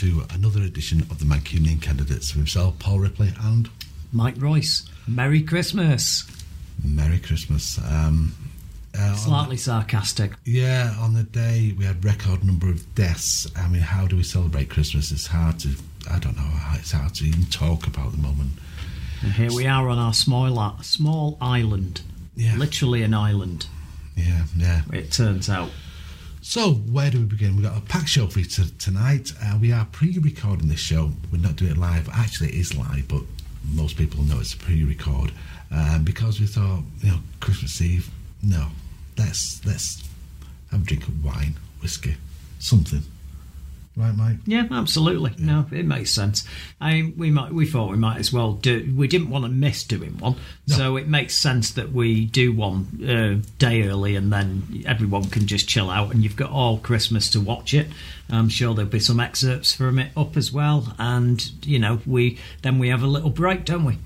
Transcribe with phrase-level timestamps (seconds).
[0.00, 3.68] to another edition of the Mancunian Candidates with himself, Paul Ripley, and
[4.12, 4.88] Mike Royce.
[5.06, 6.24] Merry Christmas.
[6.82, 7.78] Merry Christmas.
[7.78, 8.34] Um,
[8.98, 10.32] uh, Slightly sarcastic.
[10.44, 13.46] yeah, on the day we had record number of deaths.
[13.56, 15.12] I mean, how do we celebrate Christmas?
[15.12, 15.70] It's hard to,
[16.10, 18.52] I don't know, it's hard to even talk about at the moment.
[19.22, 22.00] And here we are on our small small island.
[22.34, 22.56] Yeah.
[22.56, 23.66] Literally an island,
[24.16, 24.80] Yeah, yeah.
[24.94, 25.70] it turns out.
[26.50, 27.54] So, where do we begin?
[27.54, 29.32] We've got a packed show for you t- tonight.
[29.40, 31.12] Uh, we are pre recording this show.
[31.30, 32.08] We're not doing it live.
[32.08, 33.22] Actually, it is live, but
[33.72, 35.30] most people know it's a pre record.
[35.70, 38.10] Um, because we thought, you know, Christmas Eve,
[38.42, 38.66] no,
[39.16, 40.02] let's, let's
[40.72, 42.16] have a drink of wine, whiskey,
[42.58, 43.04] something.
[44.00, 44.36] Right, Mike?
[44.46, 45.34] Yeah, absolutely.
[45.38, 46.46] No, it makes sense.
[46.80, 48.90] I mean, we might we thought we might as well do.
[48.96, 50.74] We didn't want to miss doing one, No.
[50.76, 55.46] so it makes sense that we do one uh, day early, and then everyone can
[55.46, 57.88] just chill out, and you've got all Christmas to watch it.
[58.30, 62.38] I'm sure there'll be some excerpts from it up as well, and you know, we
[62.62, 63.98] then we have a little break, don't we?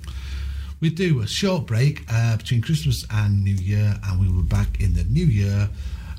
[0.80, 4.48] We do a short break uh, between Christmas and New Year, and we will be
[4.48, 5.68] back in the New Year.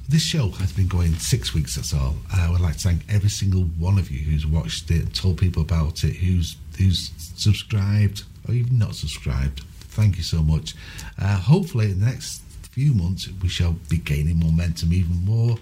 [0.08, 2.16] This show has been going six weeks, that's all.
[2.32, 5.64] I would like to thank every single one of you who's watched it, told people
[5.64, 9.62] about it, who's who's subscribed or even not subscribed.
[9.80, 10.76] Thank you so much.
[11.20, 15.58] Uh, hopefully, in the next few months, we shall be gaining momentum even more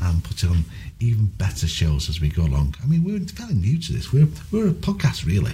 [0.00, 0.64] and putting on
[0.98, 2.74] even better shows as we go along.
[2.82, 4.12] I mean, we're fairly new to this.
[4.12, 5.52] We're, we're a podcast, really.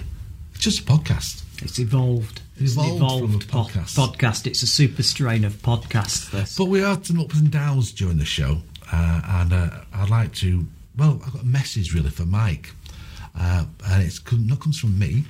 [0.55, 1.43] It's just a podcast.
[1.61, 2.41] It's evolved.
[2.57, 3.95] It's It's an evolved from a po- podcast.
[3.95, 4.47] podcast.
[4.47, 6.31] It's a super strain of podcast.
[6.31, 6.57] This.
[6.57, 8.61] But we had some ups and downs during the show,
[8.91, 10.65] uh, and uh, I'd like to.
[10.97, 12.73] Well, I've got a message really for Mike,
[13.39, 15.25] uh, and it's not comes from me,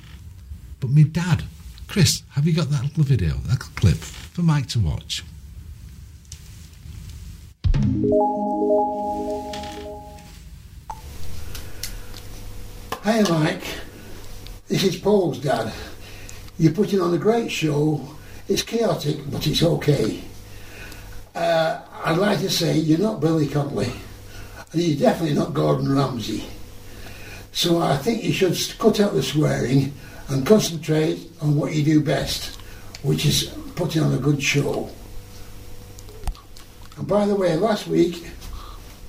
[0.80, 1.44] but my dad.
[1.86, 5.22] Chris, have you got that little video, that little clip for Mike to watch?
[13.04, 13.64] Hey, Mike,
[14.68, 15.72] this is Paul's dad.
[16.58, 18.06] You're putting on a great show.
[18.48, 20.22] It's chaotic, but it's okay.
[21.34, 23.92] Uh, I'd like to say you're not Billy Connolly,
[24.72, 26.44] and you're definitely not Gordon Ramsay.
[27.52, 29.92] So I think you should cut out the swearing
[30.28, 32.56] and concentrate on what you do best,
[33.02, 34.90] which is putting on a good show.
[36.96, 38.26] And by the way, last week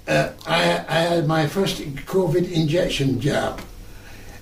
[0.08, 3.62] uh, I, I had my first COVID injection jab.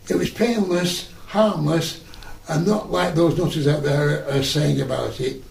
[0.09, 2.03] It was painless, harmless,
[2.49, 5.43] and not like those nutters out there are saying about it.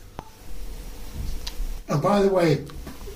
[1.88, 2.64] And by the way,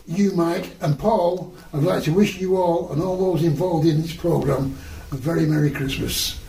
[0.06, 4.02] you, Mike, and Paul, I'd like to wish you all and all those involved in
[4.02, 4.76] this programme
[5.12, 6.40] a very Merry Christmas.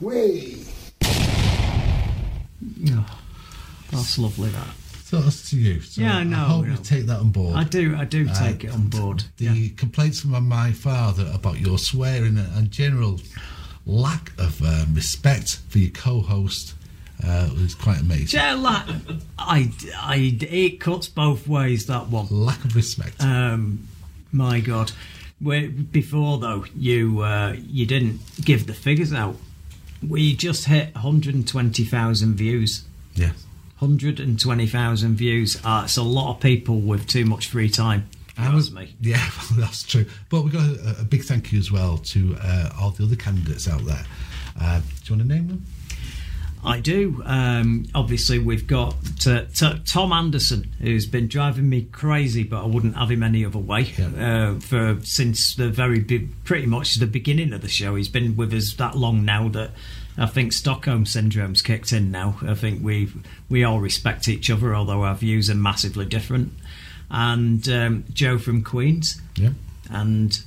[0.00, 0.56] Way!
[2.90, 3.06] Oh,
[3.90, 4.50] that's lovely.
[4.50, 4.66] That
[5.04, 5.80] So that's to you.
[5.80, 6.80] So Yeah, I know, I hope I you know.
[6.82, 7.54] take that on board.
[7.56, 7.94] I do.
[7.96, 9.24] I do Uh, take it on board.
[9.36, 9.68] The Yeah.
[9.76, 13.20] complaints from my father about your swearing and general
[13.86, 16.74] lack of uh, respect for your co-host
[17.22, 18.38] uh, was quite amazing.
[18.40, 18.86] Yeah, like,
[19.38, 21.86] I, I, it cuts both ways.
[21.86, 22.26] That one.
[22.30, 23.22] Lack of respect.
[23.22, 23.86] Um,
[24.32, 24.92] my God.
[25.40, 29.36] Wait, before though, you uh, you didn't give the figures out.
[30.06, 32.84] We just hit 120,000 views.
[33.14, 33.32] yeah.
[33.78, 35.60] 120,000 views.
[35.64, 38.08] Uh, it's a lot of people with too much free time.
[38.36, 38.96] That was was me.
[39.00, 40.06] Yeah, that's true.
[40.30, 43.16] But we've got a, a big thank you as well to uh, all the other
[43.16, 44.04] candidates out there.
[44.60, 44.84] Uh, do
[45.14, 45.66] you want to name them?
[46.66, 47.22] I do.
[47.26, 48.94] Um, obviously, we've got
[49.26, 53.44] uh, t- Tom Anderson, who's been driving me crazy, but I wouldn't have him any
[53.44, 53.92] other way.
[53.98, 54.54] Yeah.
[54.54, 58.34] Uh, for since the very be- pretty much the beginning of the show, he's been
[58.34, 59.72] with us that long now that
[60.16, 62.10] I think Stockholm syndrome's kicked in.
[62.10, 63.12] Now I think we
[63.50, 66.54] we all respect each other, although our views are massively different.
[67.10, 69.50] And um, Joe from Queens Yeah.
[69.90, 70.38] and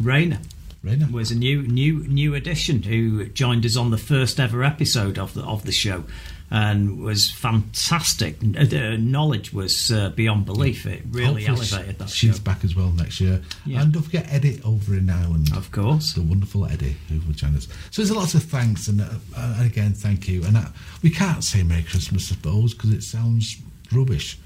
[0.00, 0.38] Raina
[0.84, 1.10] Raina.
[1.10, 5.32] was a new new new addition who joined us on the first ever episode of
[5.34, 6.04] the of the show
[6.50, 8.36] and was fantastic.
[8.42, 10.86] Uh, The knowledge was uh, beyond belief.
[10.86, 12.42] It really Hopefully elevated that She's show.
[12.42, 13.42] back as well next year.
[13.64, 13.82] Yeah.
[13.82, 15.50] And don't forget Eddie over in Ireland.
[15.56, 16.12] Of course.
[16.12, 17.66] The wonderful Eddie who will join us.
[17.90, 20.44] So there's a lot of thanks and, uh, and again, thank you.
[20.44, 20.66] And uh,
[21.02, 23.56] we can't say Merry Christmas, I suppose, because it sounds
[23.90, 24.38] rubbish.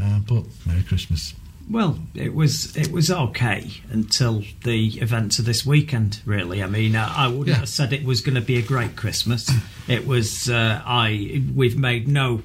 [0.00, 1.34] Uh, but Merry Christmas.
[1.68, 6.20] Well, it was it was okay until the events of this weekend.
[6.24, 7.54] Really, I mean, I, I wouldn't Yeah.
[7.60, 9.50] have said it was going to be a great Christmas.
[9.88, 10.48] It was.
[10.48, 12.42] Uh, I we've made no.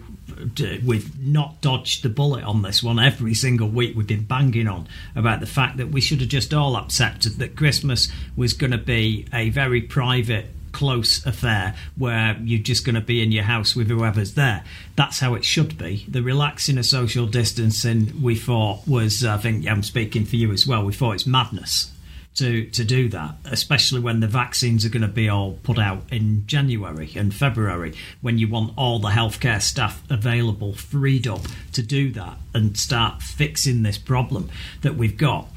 [0.83, 2.99] We've not dodged the bullet on this one.
[2.99, 6.53] Every single week we've been banging on about the fact that we should have just
[6.53, 12.61] all accepted that Christmas was going to be a very private close affair where you're
[12.61, 14.63] just going to be in your house with whoever's there.
[14.97, 16.05] That's how it should be.
[16.07, 20.67] The relaxing of social distancing we thought was, I think I'm speaking for you as
[20.67, 21.91] well, we thought it's madness.
[22.35, 26.03] to to do that, especially when the vaccines are going to be all put out
[26.11, 31.41] in January and February, when you want all the healthcare staff available, freed up
[31.71, 34.49] to do that and start fixing this problem
[34.81, 35.47] that we've got.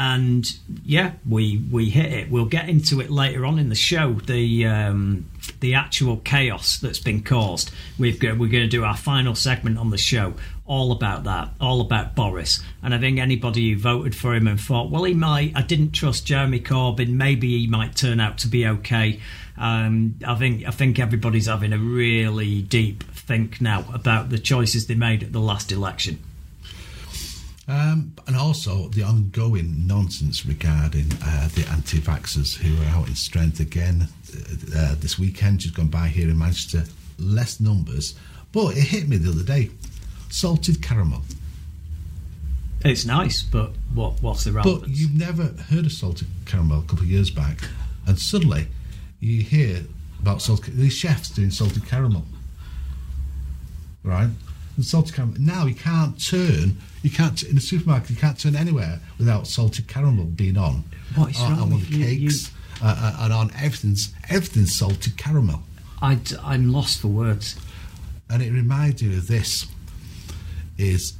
[0.00, 0.46] And
[0.84, 2.30] yeah, we we hit it.
[2.30, 4.12] We'll get into it later on in the show.
[4.12, 5.28] The um,
[5.58, 7.72] the actual chaos that's been caused.
[7.98, 10.34] We've got, we're going to do our final segment on the show
[10.66, 12.62] all about that, all about Boris.
[12.80, 15.92] And I think anybody who voted for him and thought, well, he might, I didn't
[15.92, 19.20] trust Jeremy Corbyn, maybe he might turn out to be okay.
[19.56, 24.86] Um, I think I think everybody's having a really deep think now about the choices
[24.86, 26.20] they made at the last election.
[27.68, 33.14] Um, and also the ongoing nonsense regarding uh, the anti vaxxers who are out in
[33.14, 36.84] strength again uh, uh, this weekend, just gone by here in Manchester.
[37.18, 38.14] Less numbers,
[38.52, 39.70] but it hit me the other day
[40.30, 41.22] salted caramel.
[42.84, 44.86] It's nice, but what what's the relevance?
[44.86, 47.58] But you've never heard of salted caramel a couple of years back,
[48.06, 48.68] and suddenly
[49.20, 49.82] you hear
[50.20, 52.24] about salted these chefs doing salted caramel,
[54.04, 54.30] right?
[54.78, 55.34] And salted caramel.
[55.40, 56.78] Now you can't turn.
[57.02, 58.10] You can't in the supermarket.
[58.10, 60.84] You can't turn anywhere without salted caramel being on.
[61.16, 64.76] What is on, wrong on with the you- cakes Uh, uh, and on everything's everything's
[64.76, 65.62] salted caramel.
[66.00, 67.56] I, I'm lost for words.
[68.30, 69.66] and it reminds you of this
[70.76, 71.14] is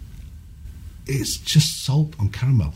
[1.06, 2.74] it's just salt on caramel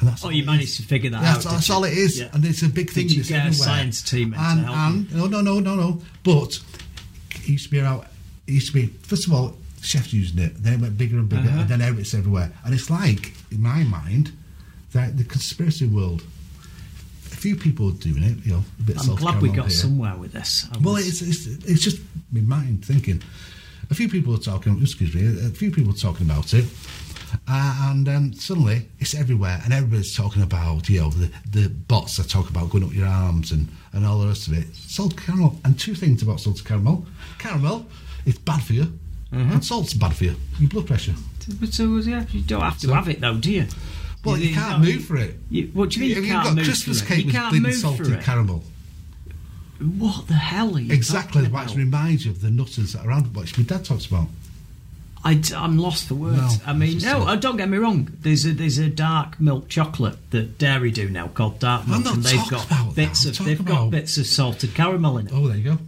[0.00, 1.52] and that's Oh, you managed to figure that that's, out.
[1.52, 1.92] that's all you?
[1.92, 2.28] it is Yeah.
[2.32, 5.26] and it's a big thing Did you get a science team and, help and no
[5.26, 6.58] no no no no but
[7.32, 8.06] it used to be about
[8.46, 11.28] it used to be first of all chefs using it then it went bigger and
[11.28, 11.60] bigger Uh-huh.
[11.60, 14.32] and then it's everywhere and it's like in my mind
[14.92, 16.22] that the conspiracy world
[17.32, 19.70] a few people are doing it you know a bit I'm glad we got here.
[19.70, 20.66] somewhere with this.
[20.72, 21.98] I Well, was- it's, it's it's just
[22.32, 23.22] my mind thinking.
[23.90, 24.80] A few people are talking.
[24.80, 25.22] Excuse me.
[25.46, 26.64] A few people are talking about it,
[27.48, 32.16] uh, and um, suddenly it's everywhere, and everybody's talking about you know the, the bots
[32.16, 34.74] that talk about going up your arms and, and all the rest of it.
[34.74, 37.04] Salted caramel, and two things about salted caramel:
[37.38, 37.84] caramel,
[38.26, 38.98] it's bad for you,
[39.32, 39.52] Mm-hmm.
[39.52, 40.36] and salt's bad for you.
[40.58, 41.14] Your blood pressure.
[41.58, 43.66] But so, yeah, you don't have to So- have it though, do you?
[44.24, 45.34] Well, you, can't no, move for it.
[45.50, 47.08] You, what do you mean you you can't got move Christmas for it?
[47.08, 48.62] cake You with can't bleeding salted caramel?
[49.98, 51.40] What the hell are you Exactly.
[51.42, 53.34] talking What it reminds you of the nutters that are around.
[53.34, 54.28] What my dad talks about.
[55.24, 56.36] I, am lost for words.
[56.58, 58.12] No, I mean, no, uh, don't get me wrong.
[58.20, 62.22] There's a there's a dark milk chocolate that Dairy do now called dark milk, and
[62.22, 63.38] they've got bits that.
[63.40, 65.32] Of they've got bits of salted caramel in it.
[65.34, 65.78] Oh, there you go.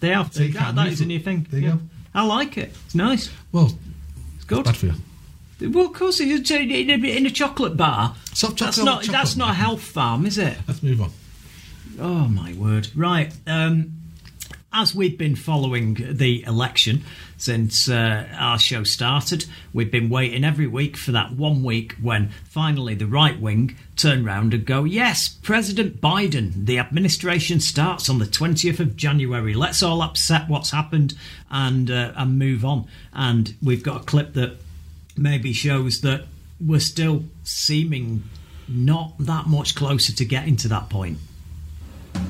[0.00, 0.36] They have.
[0.36, 1.46] You that, that is a new thing.
[1.50, 1.72] There you Yeah.
[1.74, 1.80] go.
[2.14, 2.74] I like it.
[2.86, 3.30] It's nice.
[3.52, 3.76] Well,
[4.36, 4.64] It's good.
[4.64, 4.94] bad for you.
[5.70, 8.14] Well, of course, it's in a, chocolate bar.
[8.34, 10.56] Stop That's talking not chocolate that's not a health farm, is it?
[10.68, 11.10] Let's move on.
[11.98, 12.88] Oh my word!
[12.94, 13.32] Right.
[13.46, 13.92] Um,
[14.72, 17.04] as we've been following the election
[17.36, 22.30] since uh, our show started, we've been waiting every week for that one week when
[22.48, 26.66] finally the right wing turn round and go, "Yes, President Biden.
[26.66, 29.54] The administration starts on the twentieth of January.
[29.54, 31.14] Let's all upset what's happened
[31.50, 34.56] and uh, and move on." And we've got a clip that
[35.16, 36.26] maybe shows that
[36.60, 38.22] we're still seeming
[38.68, 41.18] not that much closer to getting to that point.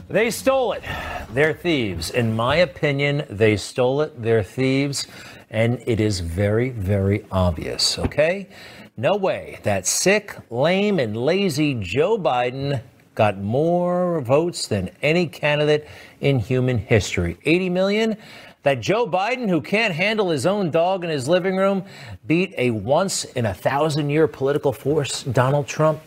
[0.08, 0.84] They stole it.
[1.30, 2.10] They're thieves.
[2.10, 4.22] In my opinion, they stole it.
[4.22, 5.08] They're thieves.
[5.50, 8.48] And it is very, very obvious, okay?
[8.96, 12.80] No way that sick, lame, and lazy Joe Biden
[13.16, 15.88] got more votes than any candidate
[16.20, 17.36] in human history.
[17.44, 18.16] 80 million?
[18.62, 21.84] That Joe Biden, who can't handle his own dog in his living room,
[22.28, 26.00] beat a once in a thousand year political force, Donald Trump?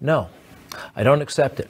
[0.00, 0.28] No,
[0.96, 1.68] I don't accept it.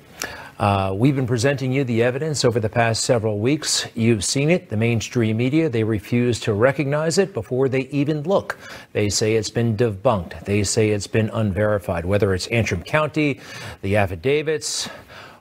[0.59, 3.87] Uh, we've been presenting you the evidence over the past several weeks.
[3.95, 4.69] You've seen it.
[4.69, 8.59] The mainstream media, they refuse to recognize it before they even look.
[8.93, 10.45] They say it's been debunked.
[10.47, 13.41] They say it's been unverified, whether it's Antrim County,
[13.83, 14.89] the affidavits,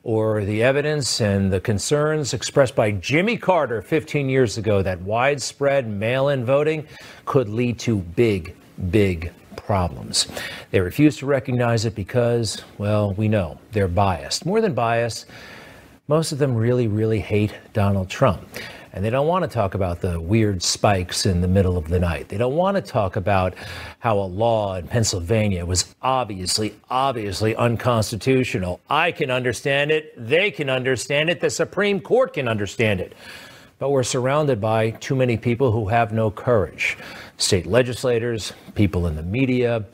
[0.03, 5.87] or the evidence and the concerns expressed by Jimmy Carter 15 years ago that widespread
[5.87, 6.85] mail in voting
[7.25, 8.55] could lead to big,
[8.91, 10.27] big problems.
[10.71, 14.45] They refuse to recognize it because, well, we know they're biased.
[14.45, 15.25] More than biased,
[16.07, 18.47] most of them really, really hate Donald Trump.
[18.93, 21.99] And they don't want to talk about the weird spikes in the middle of the
[21.99, 22.29] night.
[22.29, 23.53] They don't want to talk about
[23.99, 28.79] how a law in Pennsylvania was obviously, obviously unconstitutional.
[28.89, 30.13] I can understand it.
[30.17, 31.41] They can understand it.
[31.41, 33.13] The Supreme Court can understand it.
[33.79, 36.97] But we're surrounded by too many people who have no courage.
[37.37, 39.85] State legislators, people in the media,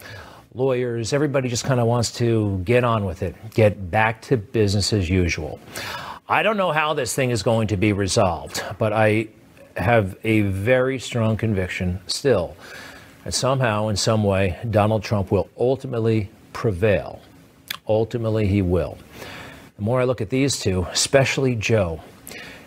[0.54, 4.94] lawyers, everybody just kind of wants to get on with it, get back to business
[4.94, 5.60] as usual.
[6.30, 9.28] I don't know how this thing is going to be resolved, but I
[9.76, 12.56] have a very strong conviction still
[13.26, 17.22] that somehow, in some way, Donald Trump will ultimately prevail.
[17.88, 18.98] Ultimately, he will.
[19.76, 22.00] The more I look at these two, especially Joe,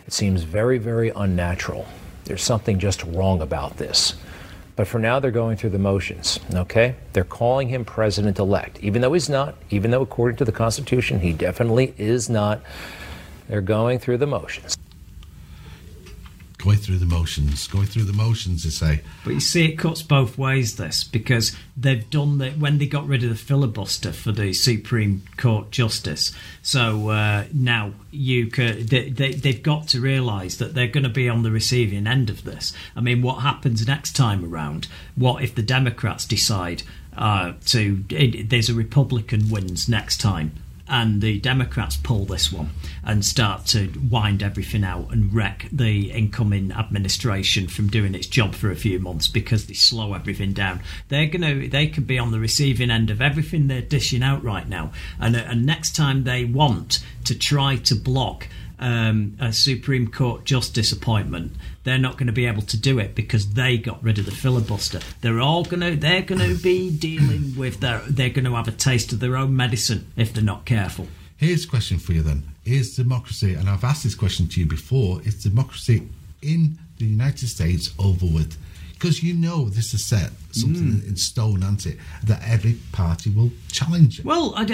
[0.07, 1.87] it seems very, very unnatural.
[2.25, 4.15] There's something just wrong about this.
[4.77, 6.97] But for now, they're going through the motions, okay?
[7.13, 11.21] They're calling him president elect, even though he's not, even though according to the Constitution,
[11.21, 12.61] he definitely is not.
[13.49, 14.77] They're going through the motions
[16.59, 19.01] going through the motions, going through the motions, they say.
[19.25, 20.77] But you see, it cuts both ways.
[20.77, 25.23] This because they've done that when they got rid of the filibuster for the Supreme
[25.37, 26.33] Court justice.
[26.63, 31.11] So uh, now you could, they, they, they've got to realise that they're going to
[31.11, 32.73] be on the receiving end of this.
[32.95, 34.89] I mean, what happens next time around?
[35.15, 36.83] What if the Democrats decide
[37.17, 38.05] uh, to?
[38.11, 40.53] It, there's a Republican wins next time
[40.89, 42.71] and the Democrats pull this one
[43.05, 48.55] and start to wind everything out and wreck the incoming administration from doing its job
[48.55, 50.81] for a few months because they slow everything down.
[51.09, 54.69] They're gonna they could be on the receiving end of everything they're dishing out right
[54.69, 58.49] now, and, uh, and next time they want to try to block
[58.79, 61.53] um, a Supreme Court justice appointment,
[61.85, 64.33] they're not going to be able to do it because they got rid of the
[64.33, 65.01] filibuster.
[65.21, 68.69] They're all going to they're going to be dealing with their they're going to have
[68.69, 71.09] a taste of their own medicine if they're not careful.
[71.37, 74.67] Here's a question for you then: Is democracy, and I've asked this question to you
[74.67, 76.09] before, is democracy
[76.43, 78.57] in the United States over with?
[78.99, 81.07] Because you know this is set something mm.
[81.07, 81.99] in stone, isn't it?
[82.25, 84.25] That every party will challenge it.
[84.25, 84.67] Well, I,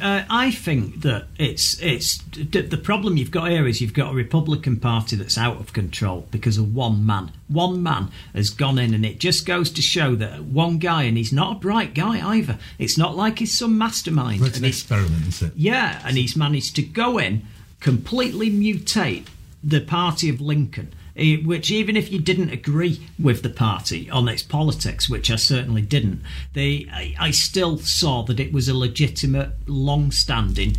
[0.00, 4.12] I, uh, I think that it's it's the problem you've got here is you've got
[4.12, 7.32] a Republican Party that's out of control because of one man.
[7.48, 11.18] One man has gone in, and it just goes to show that one guy, and
[11.18, 12.58] he's not a bright guy either.
[12.78, 14.40] It's not like he's some mastermind.
[14.40, 15.56] Well, it's an experiment, isn't it?
[15.56, 17.42] Yeah, and he's managed to go in,
[17.80, 19.26] completely mutate
[19.62, 24.28] the party of Lincoln Eh, which even if you didn't agree with the party on
[24.28, 26.20] its politics, which I certainly didn't,
[26.52, 30.76] they I, I still saw that it was a legitimate, long-standing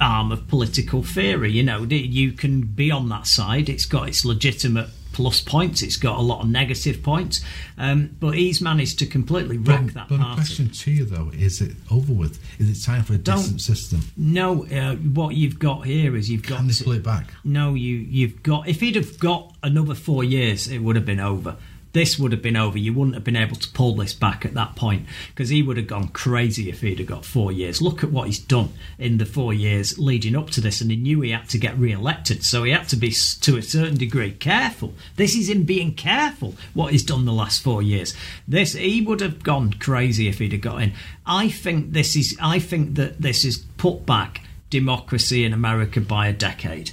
[0.00, 1.52] arm of political theory.
[1.52, 3.68] You know, you can be on that side.
[3.68, 5.80] It's got its legitimate plus points.
[5.80, 7.40] It's got a lot of negative points,
[7.78, 10.30] um, but he's managed to completely wreck but, that but party.
[10.30, 12.38] the question to you though is it over with?
[12.60, 14.00] Is it time for a Don't, decent system?
[14.16, 14.66] No.
[14.66, 16.58] Uh, what you've got here is you've got.
[16.58, 17.32] Can they pull it back?
[17.44, 18.68] No, you you've got.
[18.68, 21.56] If he'd have got another four years, it would have been over
[21.94, 22.76] this would have been over.
[22.76, 25.76] You wouldn't have been able to pull this back at that point because he would
[25.76, 27.80] have gone crazy if he'd have got four years.
[27.80, 30.96] Look at what he's done in the four years leading up to this, and he
[30.96, 34.32] knew he had to get re-elected, so he had to be to a certain degree
[34.32, 34.92] careful.
[35.16, 38.12] This is him being careful what he's done the last four years.
[38.46, 40.92] This he would have gone crazy if he'd have got in.
[41.24, 42.36] I think this is.
[42.42, 46.90] I think that this is put back democracy in America by a decade.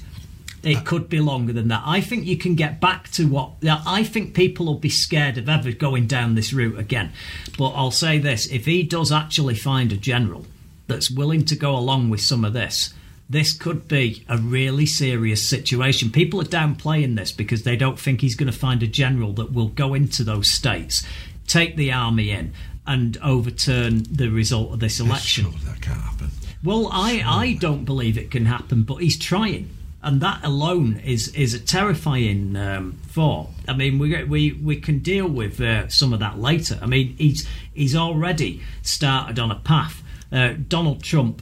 [0.63, 1.81] It could be longer than that.
[1.85, 3.53] I think you can get back to what.
[3.67, 7.13] I think people will be scared of ever going down this route again.
[7.57, 10.45] But I'll say this if he does actually find a general
[10.87, 12.93] that's willing to go along with some of this,
[13.27, 16.11] this could be a really serious situation.
[16.11, 19.53] People are downplaying this because they don't think he's going to find a general that
[19.53, 21.03] will go into those states,
[21.47, 22.53] take the army in,
[22.85, 25.45] and overturn the result of this election.
[25.45, 26.29] Sure, that can't happen.
[26.63, 29.69] Well, I, I don't believe it can happen, but he's trying
[30.03, 33.49] and that alone is is a terrifying um, thought.
[33.67, 36.79] I mean, we we we can deal with uh, some of that later.
[36.81, 40.01] I mean, he's he's already started on a path.
[40.31, 41.41] Uh, Donald Trump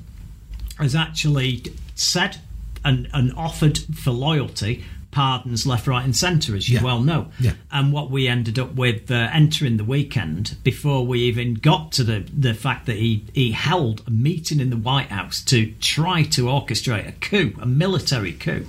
[0.78, 1.64] has actually
[1.96, 2.38] said
[2.84, 6.84] and, and offered for loyalty pardons left, right, and centre, as you yeah.
[6.84, 7.28] well know.
[7.40, 7.54] Yeah.
[7.72, 12.04] And what we ended up with uh, entering the weekend before we even got to
[12.04, 16.24] the, the fact that he, he held a meeting in the White House to try
[16.24, 18.66] to orchestrate a coup, a military coup.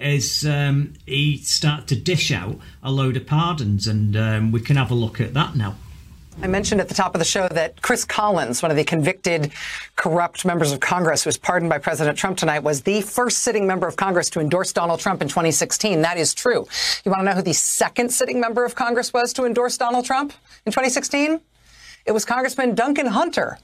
[0.00, 4.76] Is um, he started to dish out a load of pardons, and um, we can
[4.76, 5.76] have a look at that now.
[6.42, 9.52] I mentioned at the top of the show that Chris Collins, one of the convicted
[9.96, 13.66] corrupt members of Congress who was pardoned by President Trump tonight, was the first sitting
[13.66, 16.02] member of Congress to endorse Donald Trump in 2016.
[16.02, 16.66] That is true.
[17.04, 20.04] You want to know who the second sitting member of Congress was to endorse Donald
[20.04, 20.32] Trump
[20.66, 21.40] in 2016?
[22.04, 23.58] It was Congressman Duncan Hunter,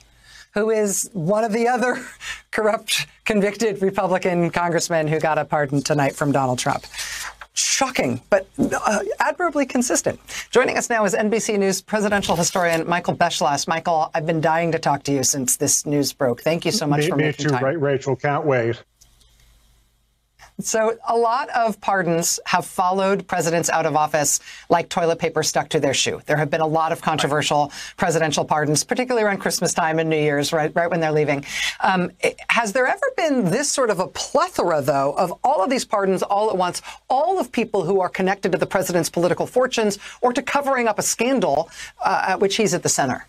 [0.54, 2.02] who is one of the other
[2.50, 6.84] corrupt, convicted Republican congressmen who got a pardon tonight from Donald Trump
[7.60, 10.18] shocking, but uh, admirably consistent.
[10.50, 13.68] Joining us now is NBC News presidential historian Michael Beschloss.
[13.68, 16.42] Michael, I've been dying to talk to you since this news broke.
[16.42, 17.64] Thank you so much me, for me making too, time.
[17.64, 18.82] Right, Rachel, can't wait.
[20.60, 25.68] So, a lot of pardons have followed presidents out of office like toilet paper stuck
[25.70, 26.20] to their shoe.
[26.26, 30.16] There have been a lot of controversial presidential pardons, particularly around Christmas time and New
[30.16, 31.44] Year's, right, right when they're leaving.
[31.80, 32.10] Um,
[32.48, 36.22] has there ever been this sort of a plethora, though, of all of these pardons
[36.22, 40.32] all at once, all of people who are connected to the president's political fortunes or
[40.32, 41.70] to covering up a scandal
[42.04, 43.26] uh, at which he's at the center?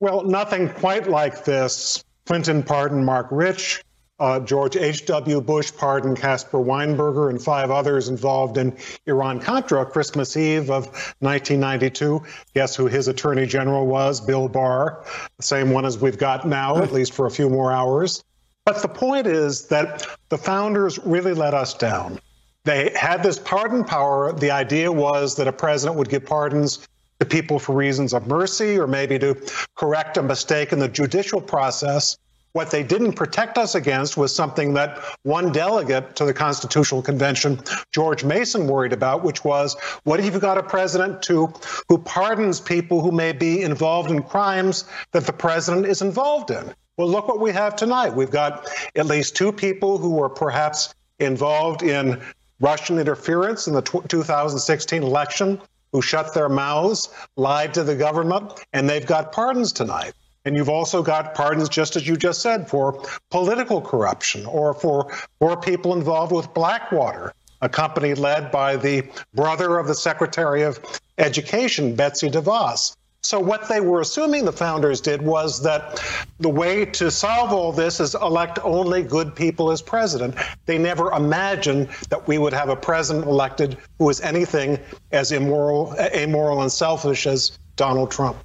[0.00, 3.82] Well, nothing quite like this Clinton pardoned Marc Rich.
[4.18, 5.42] Uh, George H.W.
[5.42, 10.86] Bush pardoned Caspar Weinberger and five others involved in Iran Contra Christmas Eve of
[11.20, 12.22] 1992.
[12.54, 14.22] Guess who his attorney general was?
[14.22, 15.04] Bill Barr,
[15.36, 18.24] the same one as we've got now, at least for a few more hours.
[18.64, 22.18] But the point is that the founders really let us down.
[22.64, 24.32] They had this pardon power.
[24.32, 26.88] The idea was that a president would give pardons
[27.20, 29.36] to people for reasons of mercy or maybe to
[29.74, 32.16] correct a mistake in the judicial process.
[32.56, 37.60] What they didn't protect us against was something that one delegate to the Constitutional Convention,
[37.92, 41.52] George Mason, worried about, which was what if you've got a president to,
[41.90, 46.74] who pardons people who may be involved in crimes that the president is involved in?
[46.96, 48.14] Well, look what we have tonight.
[48.14, 52.22] We've got at least two people who were perhaps involved in
[52.60, 55.60] Russian interference in the 2016 election
[55.92, 60.14] who shut their mouths, lied to the government, and they've got pardons tonight.
[60.46, 65.12] And you've also got pardons, just as you just said, for political corruption or for,
[65.40, 69.02] for people involved with Blackwater, a company led by the
[69.34, 70.78] brother of the Secretary of
[71.18, 72.94] Education, Betsy DeVos.
[73.22, 76.00] So, what they were assuming the founders did was that
[76.38, 80.36] the way to solve all this is elect only good people as president.
[80.66, 84.78] They never imagined that we would have a president elected who is anything
[85.10, 88.36] as immoral, amoral, and selfish as Donald Trump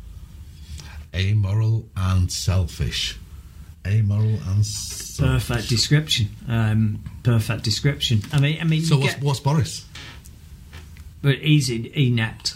[1.15, 3.17] amoral and selfish.
[3.85, 5.47] Amoral and selfish.
[5.47, 6.29] perfect description.
[6.47, 8.21] Um, perfect description.
[8.31, 8.83] I mean, I mean.
[8.83, 9.85] So what's, get- what's Boris?
[11.21, 12.55] but he's inept.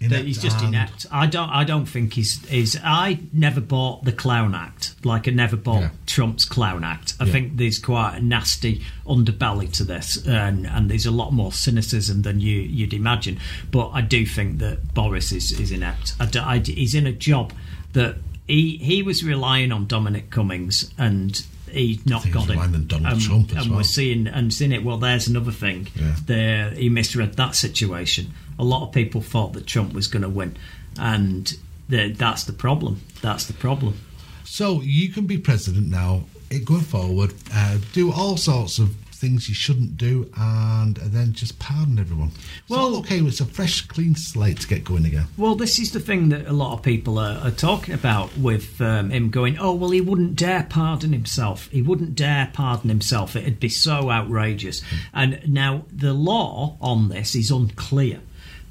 [0.00, 1.06] Inept he's just inept.
[1.12, 1.48] I don't.
[1.50, 2.44] I don't think he's.
[2.48, 2.76] He's.
[2.82, 4.94] I never bought the clown act.
[5.04, 5.90] Like I never bought Yeah.
[6.06, 7.14] Trump's clown act.
[7.20, 7.32] I Yeah.
[7.32, 12.22] think there's quite a nasty underbelly to this, and and there's a lot more cynicism
[12.22, 13.38] than you you'd imagine.
[13.70, 16.14] But I do think that Boris is is inept.
[16.18, 17.52] I, do- I- he's in a job
[17.92, 21.44] that he he was relying on Dominic Cummings and.
[21.70, 23.78] He's not got it, Donald Um, Trump as and well.
[23.78, 24.84] we're seeing and seeing it.
[24.84, 25.88] Well, there's another thing.
[25.98, 26.16] Yeah.
[26.26, 28.34] There, he misread that situation.
[28.58, 30.54] A lot of people thought that Trump was going to win,
[30.98, 31.50] and
[31.88, 33.00] the, that's the problem.
[33.22, 33.98] That's the problem.
[34.44, 39.48] So you can be president now, it, going forward, uh, do all sorts of things
[39.48, 42.32] you shouldn't do, and then just pardon everyone.
[42.68, 45.26] Well, Well- okay, it's a fresh, clean slate to get going again.
[45.36, 48.80] Well, this is the thing that a lot of people are, are talking about with
[48.80, 51.68] um, him going, oh, well, he wouldn't dare pardon himself.
[51.70, 53.36] He wouldn't dare pardon himself.
[53.36, 54.82] It'd be so outrageous.
[55.14, 58.20] And now the law on this is unclear.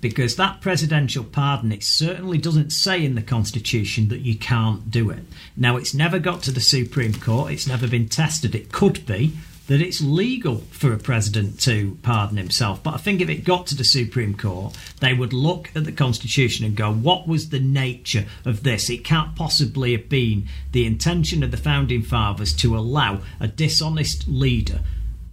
[0.02, 5.12] Because that presidential pardon, it certainly doesn't say in the Constitution that you can't do
[5.12, 5.24] it.
[5.56, 8.56] Now, it's never got to the Supreme Court, it's never been tested.
[8.56, 9.34] It could be,
[9.72, 12.84] that it's legal for a president to pardon himself.
[12.84, 15.94] But I think if it got to the Supreme Court, they would look at the
[15.94, 18.90] Constitution and go, what was the nature of this?
[18.90, 24.28] It can't possibly have been the intention of the founding fathers to allow a dishonest
[24.28, 24.82] leader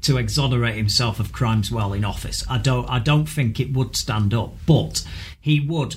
[0.02, 2.44] to exonerate himself of crimes while in office.
[2.48, 5.04] I don't I don't think it would stand up, but
[5.40, 5.96] he would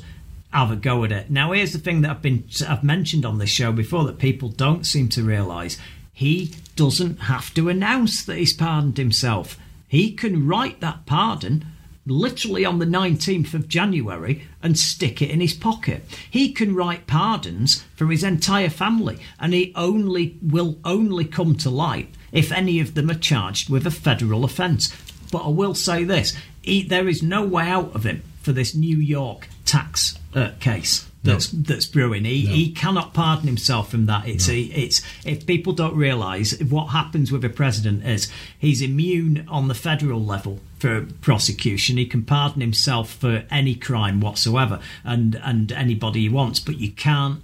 [0.51, 1.29] have a go at it.
[1.29, 4.49] Now here's the thing that I've been I've mentioned on this show before that people
[4.49, 5.77] don't seem to realise.
[6.13, 9.57] He doesn't have to announce that he's pardoned himself.
[9.87, 11.65] He can write that pardon
[12.05, 16.03] literally on the 19th of January and stick it in his pocket.
[16.29, 21.69] He can write pardons for his entire family and he only will only come to
[21.69, 24.95] light if any of them are charged with a federal offence.
[25.31, 28.73] But I will say this, he, there is no way out of him for this
[28.73, 32.25] New York tax uh, case that's that's brewing.
[32.25, 34.27] He, he cannot pardon himself from that.
[34.27, 39.45] It's a, it's if people don't realise what happens with a president is he's immune
[39.47, 41.97] on the federal level for prosecution.
[41.97, 46.91] He can pardon himself for any crime whatsoever and and anybody he wants, but you
[46.91, 47.43] can't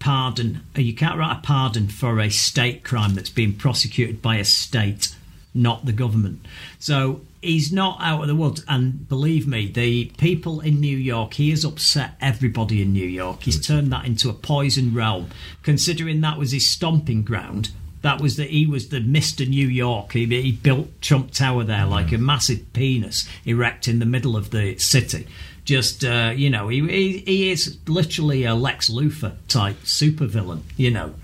[0.00, 0.62] pardon.
[0.74, 5.14] You can't write a pardon for a state crime that's being prosecuted by a state,
[5.54, 6.44] not the government.
[6.80, 8.64] So he's not out of the woods.
[8.68, 13.42] And believe me, the people in New York, he has upset everybody in New York.
[13.42, 15.30] He's turned that into a poison realm.
[15.62, 17.70] Considering that was his stomping ground.
[18.02, 20.12] That was that he was the Mister New York.
[20.12, 24.50] He, he built Trump Tower there like a massive penis erect in the middle of
[24.50, 25.26] the city.
[25.64, 30.62] Just uh, you know, he, he he is literally a Lex Luthor type supervillain.
[30.76, 31.14] You know,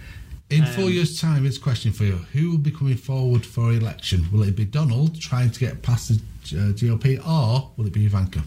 [0.55, 3.73] In four years' time, it's a question for you: Who will be coming forward for
[3.73, 4.27] election?
[4.33, 6.15] Will it be Donald trying to get past the
[6.59, 8.43] uh, GOP, or will it be Ivanka?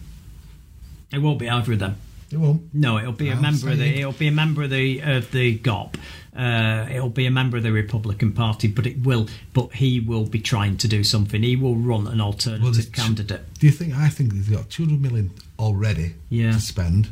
[1.11, 1.95] it won't be either of them.
[2.31, 2.73] It won't.
[2.73, 3.99] No, it'll be a I'm member of the.
[3.99, 5.95] It'll be a member of the of the GOP.
[6.35, 9.27] Uh, it'll be a member of the Republican Party, but it will.
[9.53, 11.41] But he will be trying to do something.
[11.41, 13.41] He will run an alternative Well, candidate.
[13.59, 13.95] Do you think?
[13.95, 16.51] I think he's got 200 million already Yeah.
[16.51, 17.09] to spend.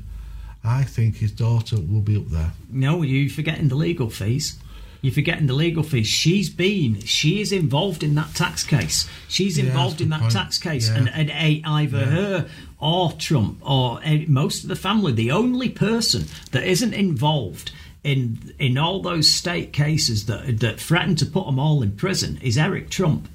[0.63, 2.51] I think his daughter will be up there.
[2.69, 4.57] No, you forgetting the legal fees.
[5.05, 6.07] You're forgetting the legal fees.
[6.07, 9.07] She's been, she is involved in that tax case.
[9.27, 10.33] She's involved a in that point.
[10.33, 10.97] tax case, Yeah.
[10.97, 11.31] and, and
[11.65, 16.93] either her or Trump or eh, most of the family, the only person that isn't
[16.93, 17.71] involved.
[18.03, 22.37] In, in all those state cases that that threaten to put them all in prison
[22.39, 23.27] is Eric Trump.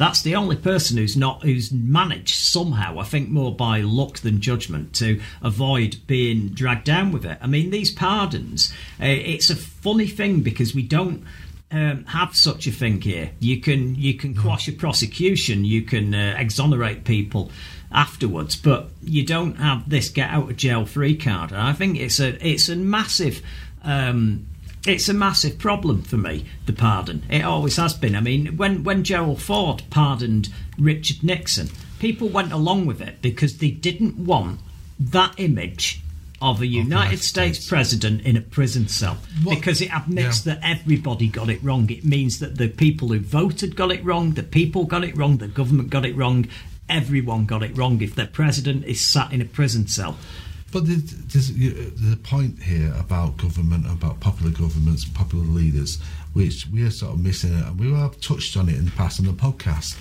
[0.00, 4.40] That's the only person who's not who's managed somehow, I think more by luck than
[4.40, 7.36] judgment, to avoid being dragged down with it.
[7.42, 11.22] I mean, these pardons, uh, it's a funny thing because we don't.
[11.72, 13.30] Um, have such a thing here.
[13.38, 17.52] You can you can quash a prosecution, you can uh, exonerate people
[17.92, 21.52] afterwards, but you don't have this get out of jail free card.
[21.52, 23.40] And I think it's a it's a massive
[23.84, 24.48] um,
[24.86, 27.22] it's a massive problem for me, the pardon.
[27.28, 28.16] It always has been.
[28.16, 33.58] I mean, when, when Gerald Ford pardoned Richard Nixon, people went along with it because
[33.58, 34.60] they didn't want
[34.98, 36.00] that image
[36.42, 37.68] of a United United States, States.
[37.68, 40.54] president in a prison cell What- because it admits Yeah.
[40.54, 41.90] that everybody got it wrong.
[41.90, 45.36] It means that the people who voted got it wrong, the people got it wrong,
[45.36, 46.46] the government got it wrong,
[46.88, 50.16] everyone got it wrong if their president is sat in a prison cell.
[50.72, 51.02] But there's,
[51.52, 55.98] the point here about government, about popular governments, popular leaders,
[56.32, 59.18] which we are sort of missing, and we have touched on it in the past
[59.18, 59.96] on the podcast.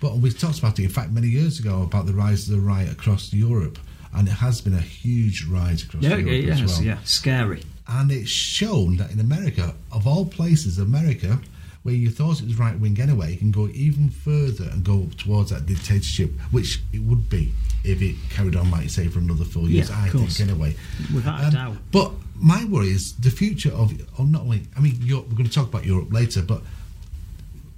[0.00, 2.60] But we talked about it, in fact, many years ago about the rise of the
[2.60, 3.78] right across Europe,
[4.12, 6.82] and it has been a huge rise across Yeah, Europe yeah, as well.
[6.82, 7.62] yeah, scary.
[7.86, 11.38] And it's shown that in America, of all places, America,
[11.84, 15.08] where you thought it was right wing anyway, it can go even further and go
[15.18, 17.52] towards that dictatorship, which it would be
[17.84, 19.90] if it carried on, like you say, for another four years.
[19.90, 20.38] Yeah, I course.
[20.38, 20.74] think anyway.
[21.14, 21.76] Without a Um, doubt.
[21.92, 24.62] But my worry is the future of, of not only.
[24.76, 26.62] I mean, Europe, we're going to talk about Europe later, but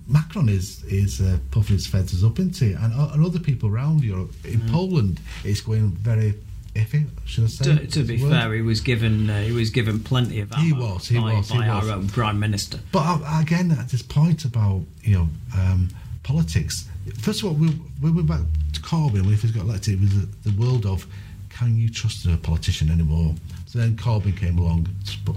[0.08, 4.04] Macron is is uh, puffing his feathers up into it, and, and other people around
[4.04, 4.32] Europe.
[4.44, 4.70] In Mm.
[4.70, 6.34] Poland, it's going very
[6.76, 7.06] iffy.
[7.24, 7.64] Should I say?
[7.64, 10.72] To, to be fair, he was given uh, he was given plenty of ammo He
[10.72, 11.88] was, he by, was, he by was.
[11.88, 12.78] our own prime minister.
[12.92, 15.88] But uh, again, at this point about you know um,
[16.22, 16.88] politics.
[17.18, 17.68] First of all, we
[18.02, 18.40] we went back
[18.74, 19.94] to Corbyn when he got elected.
[19.94, 21.06] It was the, the world of
[21.50, 23.34] can you trust a politician anymore?
[23.66, 24.88] So then Corbyn came along,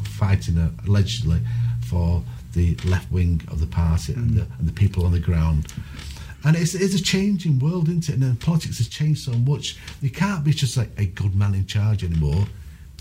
[0.03, 1.39] fighting uh, allegedly
[1.87, 2.23] for
[2.53, 5.73] the left wing of the party and, the, and the people on the ground.
[6.43, 8.13] And it's, it's a changing world, isn't it?
[8.13, 9.77] And then politics has changed so much.
[10.01, 12.45] You can't be just like a good man in charge anymore.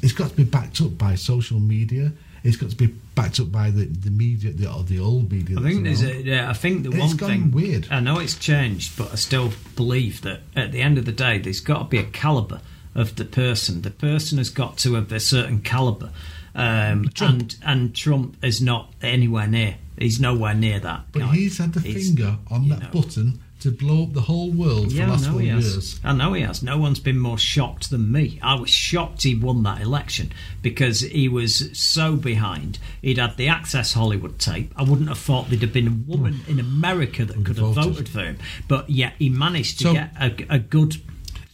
[0.03, 2.12] It's got to be backed up by social media.
[2.44, 5.59] It's got to be backed up by the, the media, the, or the old media.
[5.59, 7.88] I think there's a, yeah, I think the It's one gone thing weird.
[7.90, 11.38] I know it's changed, but I still believe that at the end of the day,
[11.38, 12.61] there's got to be a caliber
[12.94, 13.83] of the person.
[13.83, 16.11] The person has got to have a certain caliber,
[16.55, 19.77] um, and and Trump is not anywhere near.
[19.98, 21.06] He's nowhere near that.
[21.12, 23.00] But he's had the He's- finger on that know.
[23.00, 25.98] button to blow up the whole world for Yeah, the I last four years.
[26.04, 26.62] I know he has.
[26.62, 28.38] No one's been more shocked than me.
[28.40, 30.30] I was shocked he won that election
[30.62, 32.78] because he was so behind.
[33.02, 34.72] He'd had the Access Hollywood tape.
[34.76, 36.52] I wouldn't have thought there'd have been a woman hmm.
[36.52, 37.84] in America that could have voted.
[37.94, 38.38] voted for him.
[38.68, 40.94] But yet he managed to So- get a, a good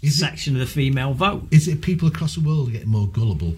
[0.02, 1.48] Is it- section of the female vote.
[1.50, 3.54] Is it people across the world getting more gullible?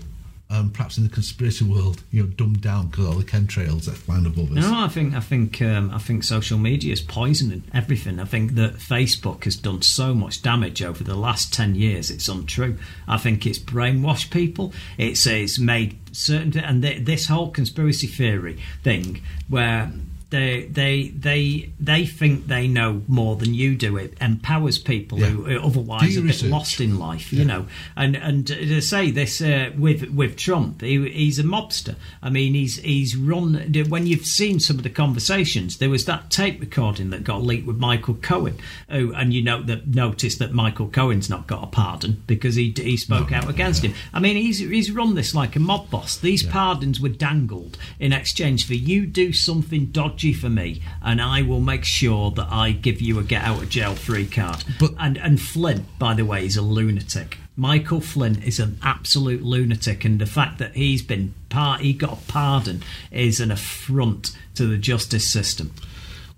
[0.48, 3.96] Um, perhaps in the conspiracy world, you know, dumbed down because all the chemtrails that
[3.96, 4.58] flying above us.
[4.58, 8.20] No, I think I think um, I think social media is poisoning everything.
[8.20, 12.12] I think that Facebook has done so much damage over the last ten years.
[12.12, 12.78] It's untrue.
[13.08, 14.72] I think it's brainwashed people.
[14.98, 19.90] It's it's made certain and th- this whole conspiracy theory thing where.
[20.36, 23.96] They, they they they think they know more than you do.
[23.96, 25.26] It empowers people Yeah.
[25.28, 26.50] who are otherwise your a bit research.
[26.50, 27.66] lost in life, you know.
[27.96, 31.94] And and to say this uh, with with Trump, he, he's a mobster.
[32.22, 33.54] I mean, he's he's run.
[33.88, 37.66] When you've seen some of the conversations, there was that tape recording that got leaked
[37.66, 38.58] with Michael Cohen,
[38.90, 42.74] who, and you know that noticed that Michael Cohen's not got a pardon because he
[42.76, 43.88] he spoke No, out no, against no.
[43.90, 43.96] him.
[44.12, 46.16] I mean, he's he's run this like a mob boss.
[46.18, 51.42] These pardons were dangled in exchange for you do something dodgy for me, and I
[51.42, 54.64] will make sure that I give you a get out of jail free card.
[54.78, 57.38] But- and and Flynn, by the way, is a lunatic.
[57.58, 62.12] Michael Flynn is an absolute lunatic, and the fact that he's been part, he got
[62.12, 65.72] a pardon, is an affront to the justice system.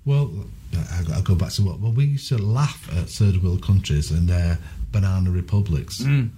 [0.05, 0.47] Well,
[0.77, 1.81] I- I'll go back to what.
[1.81, 4.59] Well, we used to laugh at third world countries and their
[4.93, 6.01] banana republics.
[6.01, 6.31] Mm.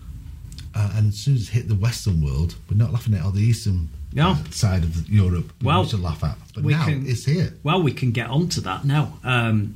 [0.75, 3.33] Uh, and as soon as it hit the Western world, we're not laughing at all
[3.33, 4.31] the Eastern No.
[4.31, 5.53] uh, side of Europe.
[5.61, 7.55] We Well, to laugh at, but now can- it's here.
[7.63, 9.19] Well, we can get onto that now.
[9.25, 9.75] Um,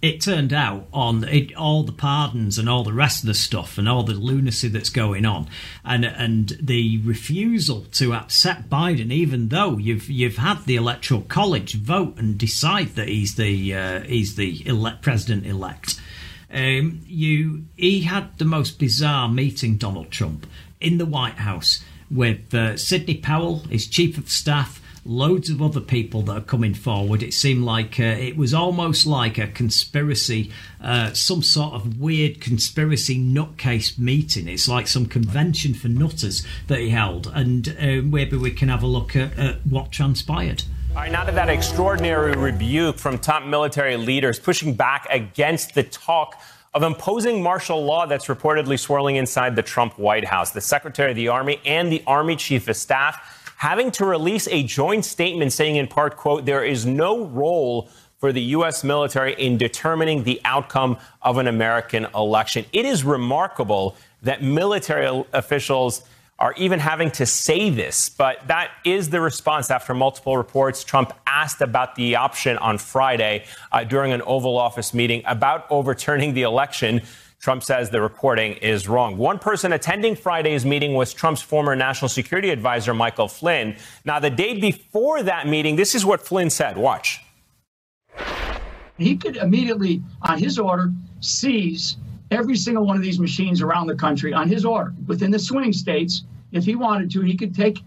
[0.00, 3.78] it turned out on it, all the pardons and all the rest of the stuff
[3.78, 5.46] and all the lunacy that's going on,
[5.84, 11.74] and and the refusal to accept Biden, even though you've you've had the electoral college
[11.74, 16.00] vote and decide that he's the uh, he's the ele- president elect.
[16.52, 20.46] Um, you he had the most bizarre meeting, Donald Trump,
[20.80, 25.80] in the White House with uh, Sidney Powell, his chief of staff, loads of other
[25.80, 27.22] people that are coming forward.
[27.22, 32.40] It seemed like uh, it was almost like a conspiracy, uh, some sort of weird
[32.40, 34.46] conspiracy nutcase meeting.
[34.46, 38.82] It's like some convention for nutters that he held, and uh, maybe we can have
[38.82, 40.64] a look at, at what transpired.
[40.94, 45.84] All right, now to that extraordinary rebuke from top military leaders pushing back against the
[45.84, 46.38] talk
[46.74, 50.50] of imposing martial law that's reportedly swirling inside the Trump White House.
[50.50, 54.64] The Secretary of the Army and the Army Chief of Staff having to release a
[54.64, 58.84] joint statement saying in part, quote, there is no role for the U.S.
[58.84, 62.66] military in determining the outcome of an American election.
[62.70, 66.02] It is remarkable that military officials
[66.42, 68.08] are even having to say this.
[68.08, 70.82] But that is the response after multiple reports.
[70.82, 76.34] Trump asked about the option on Friday uh, during an Oval Office meeting about overturning
[76.34, 77.00] the election.
[77.38, 79.16] Trump says the reporting is wrong.
[79.16, 83.76] One person attending Friday's meeting was Trump's former national security advisor, Michael Flynn.
[84.04, 86.76] Now, the day before that meeting, this is what Flynn said.
[86.76, 87.24] Watch.
[88.98, 91.96] He could immediately, on his order, seize
[92.32, 94.94] every single one of these machines around the country on his order.
[95.06, 97.78] Within the swing states, if he wanted to, he could take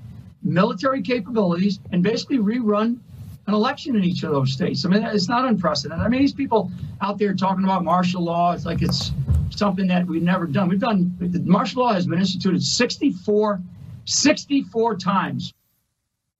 [0.43, 2.99] military capabilities and basically rerun
[3.47, 4.86] an election in each of those states.
[4.86, 6.05] I mean, it's not unprecedented.
[6.05, 9.12] I mean, these people out there talking about martial law, it's like it's
[9.49, 10.69] something that we've never done.
[10.69, 13.62] We've done, martial law has been instituted 64,
[14.05, 15.53] 64 times.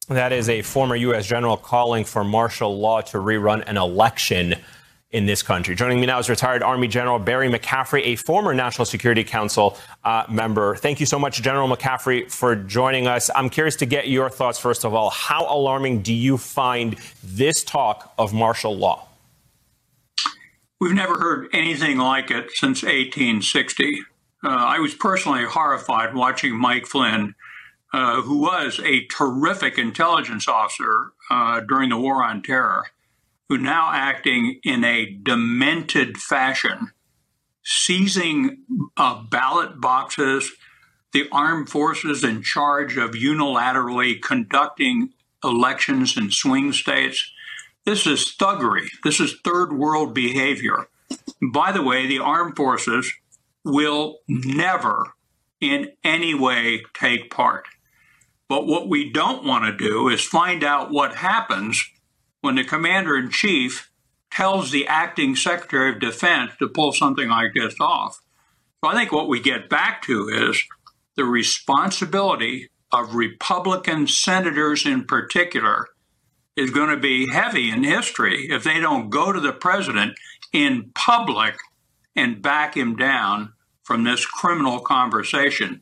[0.08, 1.26] That is a former U.S.
[1.26, 4.56] general calling for martial law to rerun an election
[5.16, 5.76] in this country.
[5.76, 10.26] Joining me now is retired Army General Barry McCaffrey, a former National Security Council uh,
[10.30, 10.76] member.
[10.76, 13.30] Thank you so much, General McCaffrey, for joining us.
[13.34, 15.10] I'm curious to get your thoughts, first of all.
[15.10, 19.08] How alarming do you find this talk of martial law?
[20.82, 24.02] We've never heard anything like it since 1860.
[24.44, 27.36] Uh, I was personally horrified watching Mike Flynn,
[27.94, 32.88] uh, who was a terrific intelligence officer uh, during the War on Terror
[33.50, 36.92] who now acting in a demented fashion,
[37.64, 38.64] seizing
[38.98, 40.52] uh, ballot boxes,
[41.14, 45.10] the armed forces in charge of unilaterally conducting
[45.44, 47.32] elections in swing states.
[47.86, 48.88] This is thuggery.
[49.04, 50.88] This is third world behavior.
[51.54, 53.14] By the way, the armed forces
[53.64, 55.14] will never
[55.62, 57.66] in any way take part.
[58.50, 61.84] But what we don't want to do is find out what happens
[62.46, 63.92] when the commander in chief
[64.32, 68.22] tells the acting secretary of defense to pull something like this off.
[68.84, 70.64] So I think what we get back to is
[71.16, 75.88] the responsibility of Republican senators in particular
[76.56, 80.14] is going to be heavy in history if they don't go to the president
[80.54, 81.56] in public
[82.16, 83.54] and back him down
[83.84, 85.82] from this criminal conversation.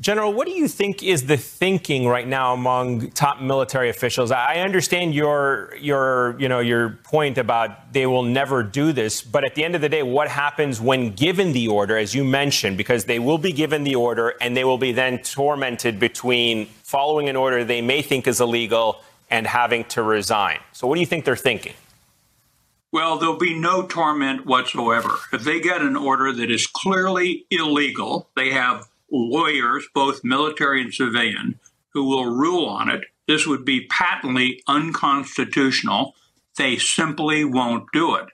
[0.00, 4.32] General, what do you think is the thinking right now among top military officials?
[4.32, 9.44] I understand your your you know your point about they will never do this, but
[9.44, 12.78] at the end of the day, what happens when given the order, as you mentioned,
[12.78, 17.28] because they will be given the order and they will be then tormented between following
[17.28, 19.00] an order they may think is illegal
[19.30, 20.58] and having to resign.
[20.72, 21.74] So, what do you think they're thinking?
[22.90, 25.16] Well, there'll be no torment whatsoever.
[25.32, 30.92] If they get an order that is clearly illegal, they have lawyers, both military and
[30.92, 33.04] civilian, who will rule on it.
[33.28, 36.14] This would be patently unconstitutional.
[36.56, 38.26] They simply won't do it.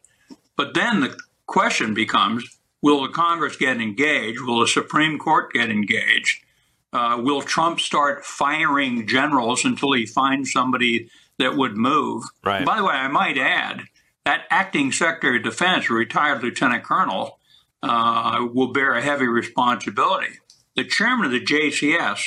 [0.56, 4.40] But then the question becomes will the Congress get engaged?
[4.40, 6.44] Will the Supreme Court get engaged?
[6.92, 12.24] Uh, will Trump start firing generals until he finds somebody that would move?
[12.44, 12.64] Right.
[12.64, 13.82] By the way, I might add
[14.24, 17.38] that acting Secretary of Defense, a retired lieutenant colonel,
[17.82, 20.38] uh, will bear a heavy responsibility
[20.78, 22.20] the chairman of the JCS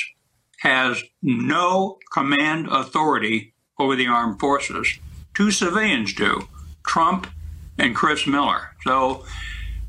[0.60, 4.98] has no command authority over the armed forces.
[5.34, 6.48] Two civilians do,
[6.86, 7.28] Trump
[7.78, 8.76] and Chris Miller.
[8.84, 9.24] So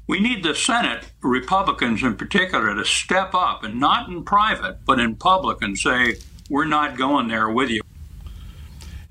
[0.08, 4.98] we need the Senate, Republicans in particular, to step up and not in private, but
[4.98, 6.16] in public and say,
[6.50, 7.82] we're not going there with you.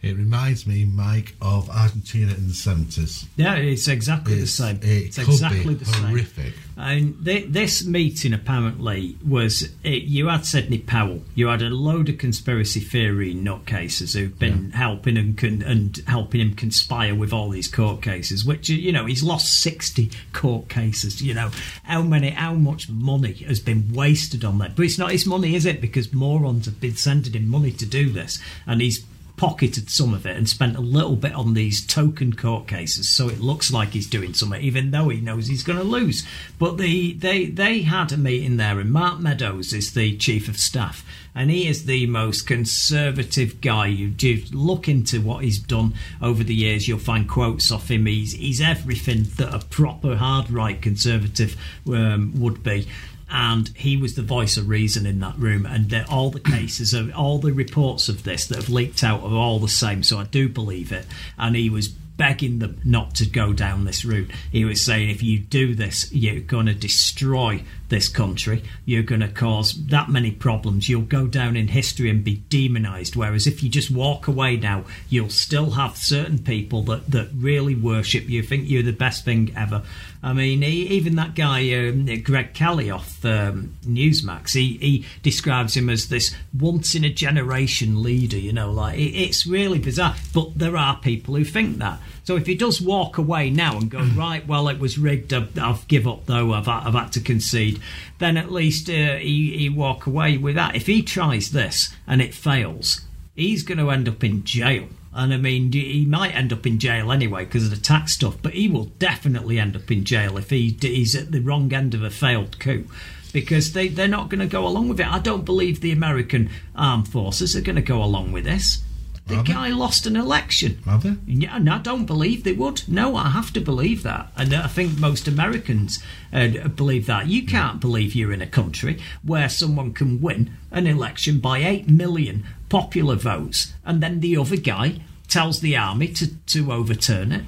[0.02, 3.24] It reminds me, Mike, of Argentina in the seventies.
[3.36, 4.76] Yeah, it's exactly It's- the same.
[4.78, 6.02] it it's could exactly be the same.
[6.04, 6.54] horrific.
[6.76, 12.08] And th- this meeting apparently was it, you had Sidney Powell, you had a load
[12.08, 17.50] of conspiracy theory nutcases who've been helping him con- and helping him conspire with all
[17.50, 18.44] these court cases.
[18.44, 21.22] Which you know he's lost sixty court cases.
[21.22, 21.50] You know
[21.84, 24.74] how many, how much money has been wasted on that?
[24.74, 25.80] But it's not his money, is it?
[25.80, 29.04] Because morons have been sending him money to do this, and he's
[29.42, 33.28] pocketed some of it and spent a little bit on these token court cases, so
[33.28, 36.24] it looks like he's doing something, even though he knows he's going to lose.
[36.60, 40.58] But the they they had a meeting there, and Mark Meadows is the chief of
[40.58, 43.88] staff, and he is the most conservative guy.
[43.88, 44.14] You
[44.52, 48.06] look into what he's done over the years, you'll find quotes off him.
[48.06, 51.56] He's he's everything that a proper hard right conservative
[51.88, 52.86] um, would be
[53.32, 55.64] and he was the voice of reason in that room.
[55.64, 59.34] And all the cases of all the reports of this that have leaked out are
[59.34, 60.02] all the same.
[60.02, 61.06] So I do believe it.
[61.38, 64.30] And he was begging them not to go down this route.
[64.52, 68.64] He was saying, if you do this, you're going to destroy this country.
[68.86, 70.88] You're going to cause that many problems.
[70.88, 73.14] You'll go down in history and be demonized.
[73.14, 77.74] Whereas if you just walk away now, you'll still have certain people that, that really
[77.74, 79.82] worship you, think you're the best thing ever.
[80.22, 85.76] I mean, he, even that guy, um, Greg Kelly off um, Newsmax, he, he describes
[85.76, 90.14] him as this once in a generation leader, you know, like it, it's really bizarre.
[90.32, 92.00] But there are people who think that.
[92.24, 95.58] So if he does walk away now and go, right, well, it was rigged, I've,
[95.58, 97.80] I've give up though, I've, I've had to concede,
[98.18, 100.76] then at least uh, he, he walk away with that.
[100.76, 103.00] If he tries this and it fails,
[103.34, 104.86] he's going to end up in jail.
[105.14, 108.36] And I mean, he might end up in jail anyway because of the tax stuff,
[108.40, 111.92] but he will definitely end up in jail if he, he's at the wrong end
[111.92, 112.86] of a failed coup
[113.32, 115.12] because they, they're not going to go along with it.
[115.12, 118.82] I don't believe the American armed forces are going to go along with this.
[119.26, 119.52] The Are they?
[119.52, 120.80] guy lost an election.
[120.86, 121.14] Are they?
[121.26, 122.82] Yeah, and I don't believe they would.
[122.88, 124.32] No, I have to believe that.
[124.36, 127.28] And I think most Americans uh, believe that.
[127.28, 131.88] You can't believe you're in a country where someone can win an election by 8
[131.88, 137.44] million popular votes and then the other guy tells the army to, to overturn it.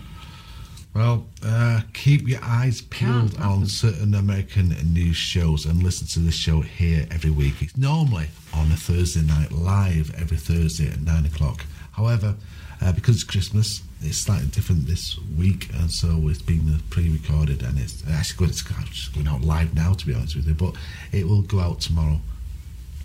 [0.94, 6.36] Well, uh, keep your eyes peeled on certain American news shows and listen to this
[6.36, 7.54] show here every week.
[7.60, 11.66] It's normally on a Thursday night, live every Thursday at nine o'clock.
[11.92, 12.36] However,
[12.80, 17.76] uh, because it's Christmas, it's slightly different this week, and so it's been pre-recorded, and
[17.76, 20.54] it's actually going, it's going out live now, to be honest with you.
[20.54, 20.76] But
[21.10, 22.20] it will go out tomorrow,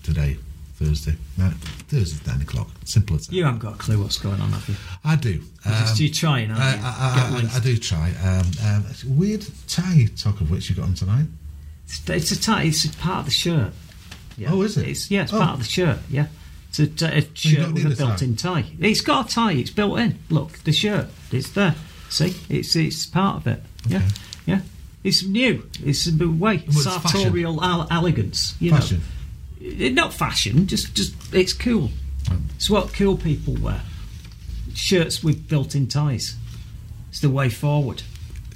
[0.04, 0.38] today,
[0.80, 1.16] Thursday,
[1.90, 2.70] Thursday nine o'clock.
[2.86, 3.36] Simple as that.
[3.36, 4.76] You haven't got a clue what's going on, have you?
[5.04, 5.42] I do.
[5.64, 6.82] Just Um, you trying, aren't I, you?
[6.84, 7.58] I, I.
[7.58, 8.14] I, do try.
[8.24, 8.86] Um, um,
[9.18, 11.26] weird tie talk of which you got on tonight.
[11.86, 12.64] It's, it's a tie.
[12.64, 13.74] It's a part of the shirt.
[14.38, 14.50] Yeah.
[14.54, 14.88] Oh, is it?
[14.88, 15.40] It's, yeah, it's Oh.
[15.40, 16.00] part of the shirt.
[16.10, 16.28] Yeah,
[16.70, 18.66] it's a, t- a you shirt with a built-in tie.
[18.80, 19.52] It's got a tie.
[19.54, 20.18] It's built in.
[20.30, 21.08] Look, the shirt.
[21.32, 21.76] It's there.
[22.10, 23.64] See, it's it's part of it.
[23.86, 24.08] Yeah, Okay.
[24.46, 24.62] yeah.
[25.04, 25.68] It's new.
[25.84, 28.56] It's a bit way it's sartorial el- elegance.
[28.60, 28.98] You Fashion.
[29.00, 29.04] know,
[29.60, 30.68] not fashion.
[30.68, 31.90] Just just it's cool.
[32.56, 33.82] It's what cool people wear.
[34.74, 36.36] Shirts with built-in ties.
[37.10, 38.04] It's the way forward.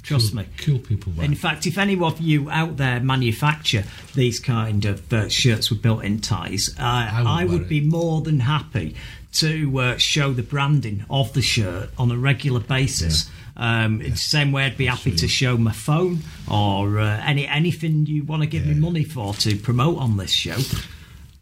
[0.02, 0.48] Trust cool, me.
[0.58, 1.12] Cool people.
[1.16, 1.24] wear.
[1.24, 5.82] In fact, if any of you out there manufacture these kind of uh, shirts with
[5.82, 8.94] built-in ties, uh, I, wouldn't would be more than happy
[9.34, 13.28] to uh, show the branding of the shirt on a regular basis.
[13.56, 16.18] Um, It's the same way I'd be happy to show my phone
[16.50, 20.30] or uh, any anything you want to give me money for to promote on this
[20.32, 20.58] show.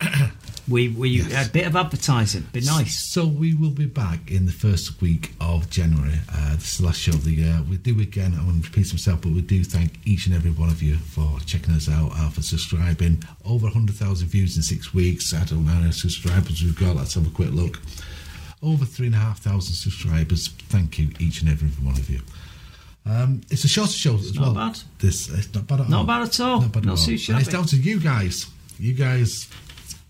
[0.69, 2.99] we we a bit of advertising, be nice.
[3.13, 6.19] So we will be back in the first week of January.
[6.33, 7.61] Uh, this is the last show of the year.
[7.69, 8.35] We do again.
[8.39, 10.97] I want to repeat myself, but we do thank each and every one of you
[10.97, 13.23] for checking us out, uh, for subscribing.
[13.45, 15.35] Over hundred thousand views in six weeks.
[15.35, 16.97] I don't know how many subscribers we've got.
[16.97, 17.81] Let's have a quick look.
[18.63, 20.49] Over three and a half thousand subscribers.
[20.69, 22.21] Thank you, each and every one of you.
[23.05, 24.55] Um, it's a shorter show as not well.
[24.55, 24.79] bad.
[25.01, 26.05] This it's not bad at Not all.
[26.07, 26.61] bad at all.
[26.61, 27.35] Not bad Not at too all.
[27.37, 28.47] And it's down to you guys.
[28.79, 29.49] You guys.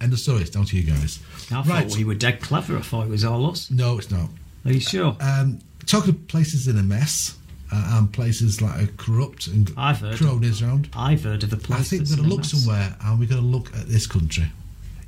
[0.02, 0.40] End of story.
[0.42, 1.20] It's down to you guys.
[1.50, 1.88] I right.
[1.88, 2.76] thought we were dead clever.
[2.76, 3.70] I thought it was all us.
[3.70, 4.28] No, it's not.
[4.64, 5.16] Are you sure?
[5.20, 7.36] Um, talking of places in a mess
[7.72, 10.88] uh, and places that are corrupt and I've heard of cronies around.
[10.94, 11.80] I've heard of a place.
[11.80, 12.50] I think we're going to look mess.
[12.50, 14.46] somewhere and we're going to look at this country.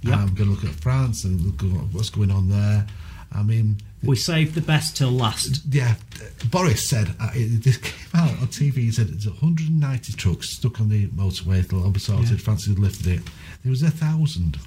[0.03, 0.15] Yep.
[0.15, 2.87] Um, we're going to look at France and look at what's going on there.
[3.33, 5.63] I mean, We saved the best till last.
[5.71, 5.97] yeah,
[6.51, 10.81] Boris said, uh, it, this came out on TV, he said there's 190 trucks stuck
[10.81, 12.37] on the motorway, they'll all be sorted, Yeah.
[12.37, 13.23] France had lifted it.
[13.65, 14.59] There was a thousand.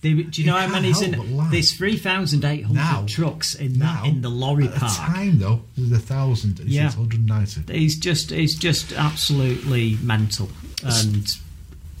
[0.00, 1.12] They- do you know You how many's in?
[1.50, 4.92] There's three thousand eight hundred trucks in Now, that in the lorry at the park.
[4.96, 6.58] time though, there's a thousand.
[6.60, 6.88] Yeah.
[6.88, 7.78] says 190.
[7.78, 10.48] He's just he's just absolutely mental,
[10.82, 11.26] and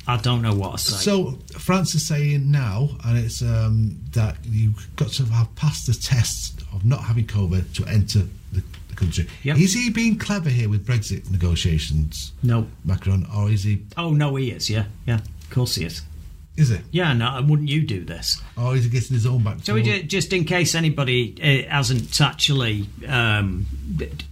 [0.06, 0.96] I don't know what to say.
[1.04, 5.92] So France is saying now, and it's um, that you've got to have passed the
[5.92, 8.20] test of not having COVID to enter
[8.52, 9.26] the, the country.
[9.42, 9.58] Yep.
[9.58, 13.82] Is he being clever here with Brexit negotiations, no, Macron, or is he?
[13.98, 14.70] oh no, he is.
[14.70, 16.00] Yeah, yeah, of course he is.
[16.60, 16.82] Is it?
[16.90, 18.38] Yeah, no, wouldn't you do this?
[18.54, 19.60] Oh, he's getting his own back?
[19.62, 21.34] So we ju- just in case anybody
[21.66, 23.64] uh, hasn't actually um,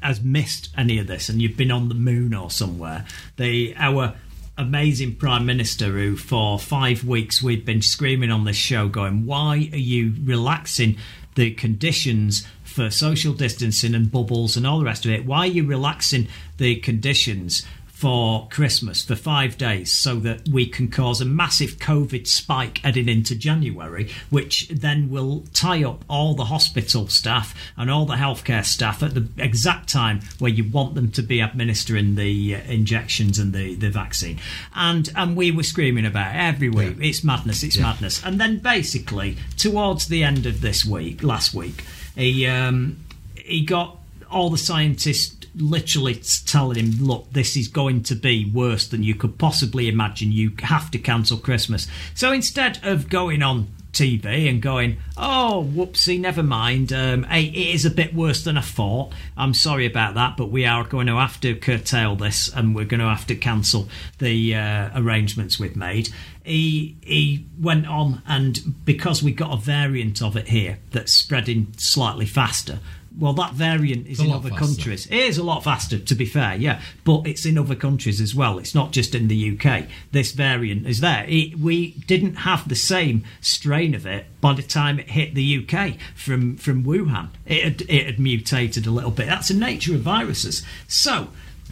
[0.03, 3.07] has missed any of this, and you've been on the moon or somewhere,
[3.39, 4.15] the our
[4.59, 9.71] amazing prime minister, who for five weeks we've been screaming on this show, going, "Why
[9.73, 10.99] are you relaxing?"
[11.35, 15.25] the conditions for social distancing and bubbles and all the rest of it.
[15.25, 16.27] Why are you relaxing
[16.57, 17.65] the conditions
[17.99, 23.09] for Christmas for five days so that we can cause a massive COVID spike heading
[23.09, 28.65] into January, which then will tie up all the hospital staff and all the healthcare
[28.65, 33.37] staff at the exact time where you want them to be administering the uh, injections
[33.37, 34.39] and the, the vaccine.
[34.77, 36.99] And and we were screaming about it every week.
[37.01, 37.09] Yeah.
[37.09, 37.83] It's madness, it's Yeah.
[37.83, 38.25] madness.
[38.25, 41.83] And then basically, towards the end of this week, last week,
[42.15, 42.99] he um,
[43.35, 43.99] he got
[44.31, 49.15] all the scientists literally telling him, look, this is going to be worse than you
[49.15, 50.33] could possibly imagine.
[50.33, 51.87] You have to cancel Christmas.
[52.15, 56.93] So instead of going on TV and going, oh, whoopsie, never mind.
[56.93, 59.13] Um, hey, it is a bit worse than I thought.
[59.37, 62.85] I'm sorry about that, but we are going to have to curtail this and we're
[62.85, 63.89] going to have to cancel
[64.19, 66.11] the uh, arrangements we've made.
[66.45, 71.75] He, he went on, and because we got a variant of it here that's spreading
[71.77, 72.79] slightly faster,
[73.19, 74.65] well, that variant is in other faster.
[74.65, 75.07] countries.
[75.07, 78.35] It is a lot faster, to be fair, yeah, but it's in other countries as
[78.35, 78.59] well.
[78.59, 79.87] It's not just in the UK.
[80.13, 81.25] This variant is there.
[81.27, 85.67] It, we didn't have the same strain of it by the time it hit the
[85.67, 87.31] UK from from Wuhan.
[87.45, 89.27] It had, it had mutated a little bit.
[89.27, 90.63] That's the nature of viruses.
[90.87, 91.29] So.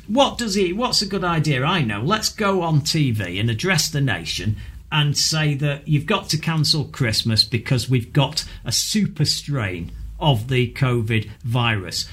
[0.08, 0.72] What does he?
[0.72, 1.64] What's a good idea?
[1.64, 2.00] I know.
[2.00, 4.54] Let's go on TV and address the nation
[4.92, 10.48] and say that you've got to cancel Christmas because we've got a super strain of
[10.48, 12.08] the COVID virus.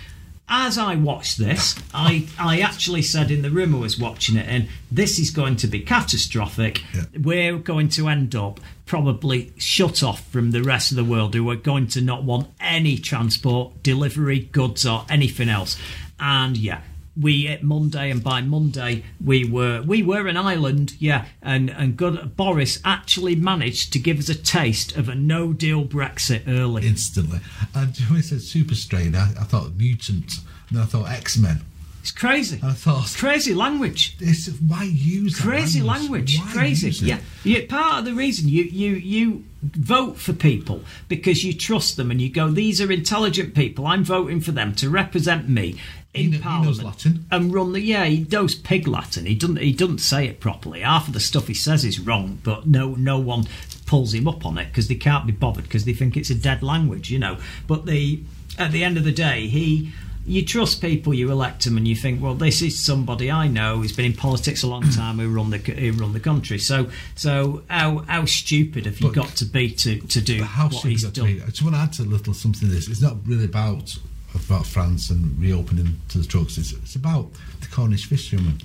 [0.49, 4.45] As I watched this, I, I actually said in the room I was watching it,
[4.47, 6.83] and this is going to be catastrophic.
[6.93, 7.03] Yeah.
[7.19, 11.49] We're going to end up probably shut off from the rest of the world who
[11.49, 15.77] are going to not want any transport, delivery, goods, or anything else.
[16.19, 16.81] And yeah,
[17.19, 21.95] we at Monday, and by Monday we were we were an island, yeah, and and
[21.95, 26.87] good Boris actually managed to give us a taste of a no deal Brexit early.
[26.87, 27.39] instantly.
[27.75, 30.31] And when he said super strain, I, I thought mutant,
[30.69, 31.61] and then I thought X Men.
[32.01, 32.59] It's crazy.
[32.61, 34.17] And I thought, It's crazy language.
[34.17, 36.37] this, why use that Crazy language.
[36.37, 36.89] Why Crazy.
[37.05, 37.19] Yeah.
[37.45, 37.61] yeah.
[37.69, 42.21] Part of the reason you, you you vote for people because you trust them and
[42.21, 43.87] you go, these are intelligent people.
[43.87, 45.79] I'm voting for them to represent me
[46.13, 47.25] in He he Parliament knows Latin.
[47.31, 47.81] and run the.
[47.81, 49.25] Yeah, he knows pig Latin.
[49.25, 49.57] He doesn't.
[49.57, 50.81] He doesn't say it properly.
[50.81, 53.45] Half of the stuff he says is wrong, but no no one
[53.85, 56.35] pulls him up on it because they can't be bothered because they think it's a
[56.35, 57.09] dead language.
[57.09, 57.37] You know.
[57.67, 58.21] But the
[58.59, 59.91] at the end of the day, he
[60.25, 63.81] you trust people, you elect them, and you think, well, this is somebody I know.
[63.81, 65.19] He's been in politics a long time.
[65.19, 66.59] Who run the who run the country.
[66.59, 70.69] So so how how stupid have you But- got to be to to do how
[70.69, 71.25] what he's that done?
[71.27, 71.41] be?
[71.41, 72.87] I just want to add to a little something to this.
[72.87, 73.97] It's not really about
[74.33, 76.57] about France and reopening to the trucks.
[76.57, 78.59] It's, it's about the Cornish fishermen.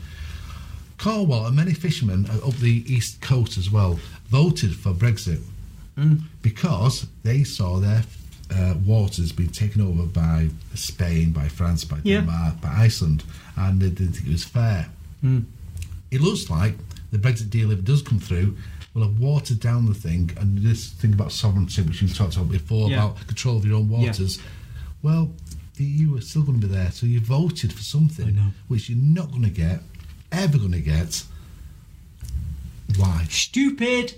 [0.96, 3.98] Cornwall and many fishermen uh, up the east coast as well
[4.28, 5.42] voted for Brexit
[5.96, 6.22] Mm.
[6.42, 8.04] because they saw their
[8.51, 12.18] uh, waters being taken over by Spain, by France, by Yeah.
[12.20, 13.24] Denmark, by Iceland,
[13.57, 14.88] and they didn't think it was fair.
[15.22, 15.44] Mm.
[16.11, 16.74] It looks like
[17.11, 18.57] the Brexit deal, if it does come through,
[18.94, 20.30] will have watered down the thing.
[20.40, 23.05] And this thing about sovereignty, which you've talked about before, Yeah.
[23.05, 23.99] about control of your own Yeah.
[23.99, 24.38] waters.
[25.03, 25.32] Well,
[25.76, 26.90] the EU are still going to be there.
[26.90, 29.82] So you voted for something which you're not going to get,
[30.32, 31.24] ever going to get.
[32.96, 33.26] Why?
[33.30, 34.14] Stupid.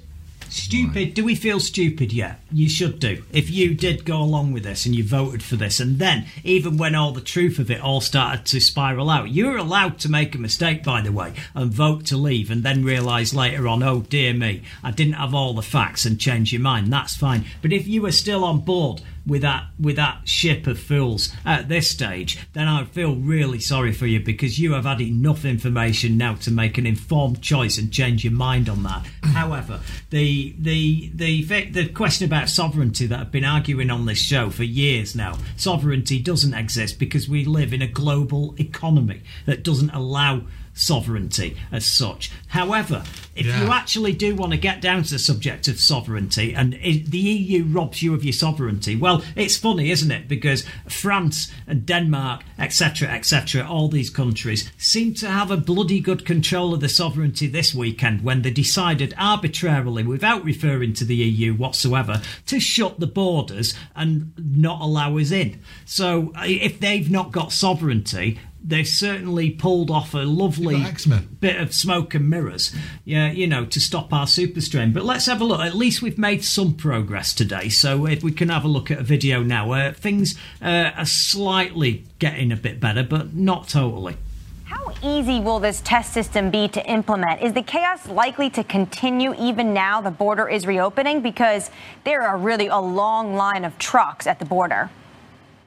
[0.51, 1.15] Stupid.
[1.15, 2.41] Do we feel stupid yet?
[2.51, 3.25] You should do.
[3.33, 6.77] If you did go along with this and you voted for this, and then, even
[6.77, 10.35] when all the truth of it all started to spiral out, you're allowed to make
[10.35, 14.01] a mistake, by the way, and vote to leave, and then realise later on, oh
[14.01, 16.93] dear me, I didn't have all the facts and change your mind.
[16.93, 17.45] That's fine.
[17.63, 21.69] But if you were still on board with that with that ship of fools at
[21.69, 26.17] this stage, then I feel really sorry for you because you have had enough information
[26.17, 29.07] now to make an informed choice and change your mind on that.
[29.23, 29.81] However,
[30.11, 34.51] the the the fact- the question about sovereignty that I've been arguing on this show
[34.51, 39.91] for years now, sovereignty doesn't exist because we live in a global economy that doesn't
[39.91, 40.43] allow
[40.75, 42.31] sovereignty as such.
[42.49, 43.03] However,
[43.37, 43.65] if Yeah.
[43.65, 47.65] you actually do want to get down to the subject of sovereignty and the EU
[47.65, 50.29] robs you of your sovereignty, well, it's funny, isn't it?
[50.29, 56.25] Because France and Denmark, etc., etc., all these countries seem to have a bloody good
[56.25, 61.55] control of the sovereignty this weekend when they decided arbitrarily, without referring to the EU
[61.55, 65.61] whatsoever, to shut the borders and not allow us in.
[65.85, 71.37] So if they've not got sovereignty, they've certainly pulled off a lovely You've got X-Men.
[71.41, 74.93] bit of smoke and mirrors, yeah, you know, to stop our super strain.
[74.93, 75.61] But let's have a look.
[75.61, 77.69] At least we've made some progress today.
[77.69, 81.07] So if we can have a look at a video now, uh, things uh, are
[81.07, 84.17] slightly getting a bit better, but not totally.
[84.65, 87.43] How easy will this test system be to implement?
[87.43, 91.23] Is the chaos likely to continue even now the border is reopening?
[91.23, 91.71] Because
[92.05, 94.89] there are really a long line of trucks at the border.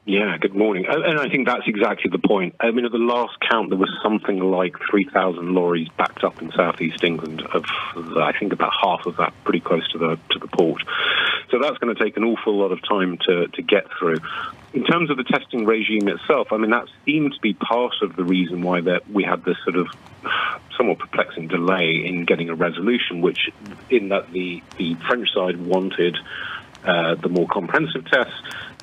[0.06, 0.86] Yeah, good morning.
[0.86, 2.56] And I think that's exactly the point.
[2.60, 6.52] I mean, at the last count, there was something like 3,000 lorries backed up in
[6.52, 7.42] southeast England.
[7.42, 7.64] Of
[8.18, 10.84] I think about half of that, pretty close to the to the port.
[11.52, 14.18] So that's going to take an awful lot of time to to get through.
[14.74, 18.18] In terms of the testing regime itself, I mean, that seemed to be part of
[18.18, 19.88] the reason why that we had this sort of
[20.76, 23.50] somewhat perplexing delay in getting a resolution, which
[23.90, 26.18] in that the the French side wanted
[26.84, 28.32] uh, the more comprehensive test,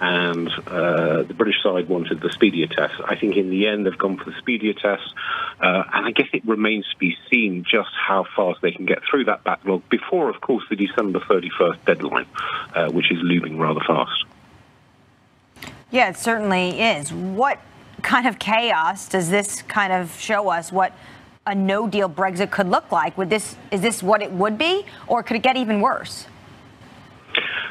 [0.01, 2.95] and uh, the British side wanted the speedier test.
[3.05, 5.03] I think in the end they've gone for the speedier test,
[5.61, 9.03] uh, and I guess it remains to be seen just how fast they can get
[9.09, 12.27] through that backlog before, of course, the December 31st deadline,
[12.75, 14.25] uh, which is looming rather fast.
[15.91, 17.13] Yeah, it certainly is.
[17.13, 17.59] What
[18.03, 20.73] kind of chaos does this kind of show us?
[20.73, 20.95] What
[21.47, 23.19] a no deal Brexit could look like?
[23.19, 26.27] Would this is this what it would be, or could it get even worse?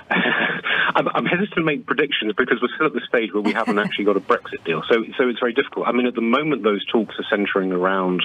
[0.96, 3.78] I'm, I'm, hesitant to make predictions because we're still at the stage where we haven't
[3.86, 4.82] actually got a Brexit deal.
[4.90, 5.88] So, so it's very difficult.
[5.88, 8.24] I mean, at the moment, those talks are centering around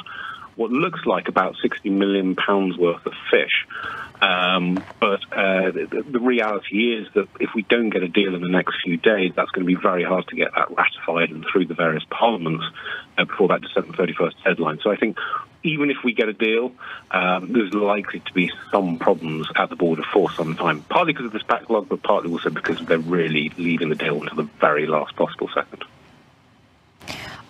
[0.56, 3.66] what looks like about 60 million pounds worth of fish.
[4.20, 8.40] Um, but uh, the, the, reality is that if we don't get a deal in
[8.40, 11.44] the next few days, that's going to be very hard to get that ratified and
[11.50, 12.64] through the various parliaments
[13.18, 14.78] uh, before that December 31st deadline.
[14.82, 15.18] So I think
[15.64, 16.72] even if we get a deal,
[17.10, 21.26] um, there's likely to be some problems at the border for some time, partly because
[21.26, 24.86] of this backlog, but partly also because they're really leaving the deal until the very
[24.86, 25.82] last possible second.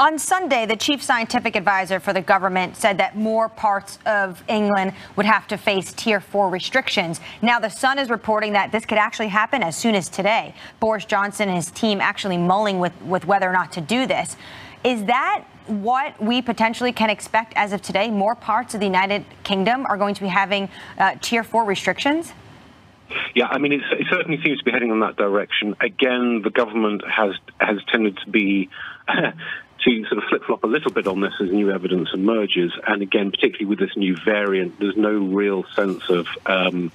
[0.01, 4.93] On Sunday, the chief scientific advisor for the government said that more parts of England
[5.15, 7.21] would have to face tier four restrictions.
[7.43, 10.53] Now, the Sun is reporting that this could actually happen as soon as today.
[10.81, 14.37] Boris Johnson and his team actually mulling with, with whether or not to do this.
[14.83, 18.11] Is that what we potentially can expect as of today?
[18.11, 22.33] More parts of the United Kingdom are going to be having uh, tier four restrictions?
[23.35, 25.77] Yeah, I mean, it certainly seems to be heading in that direction.
[25.81, 28.71] Again, the government has has tended to be
[29.85, 32.73] to sort of flip flop a little bit on this as new evidence emerges.
[32.87, 36.91] And again, particularly with this new variant, there's no real sense of, um,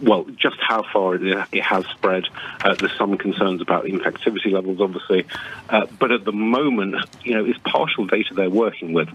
[0.00, 2.24] well, just how far it, has spread.
[2.62, 5.26] Uh, there's some concerns about infectivity levels, obviously.
[5.68, 9.08] Uh, but at the moment, you know, it's partial data they're working with.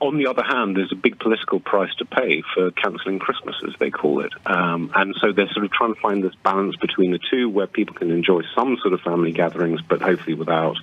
[0.00, 3.74] On the other hand, there's a big political price to pay for cancelling Christmas, as
[3.78, 4.32] they call it.
[4.44, 7.68] Um, and so they're sort of trying to find this balance between the two where
[7.68, 10.76] people can enjoy some sort of family gatherings, but hopefully without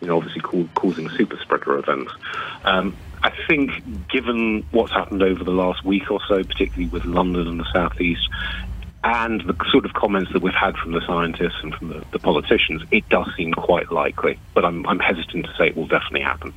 [0.00, 2.10] you know, obviously causing super spreader events.
[2.64, 3.70] Um, I think,
[4.10, 8.26] given what's happened over the last week or so, particularly with London and the southeast,
[9.04, 12.18] and the sort of comments that we've had from the scientists and from the, the
[12.18, 14.38] politicians, it does seem quite likely.
[14.54, 16.52] But I'm, I'm hesitant to say it will definitely happen.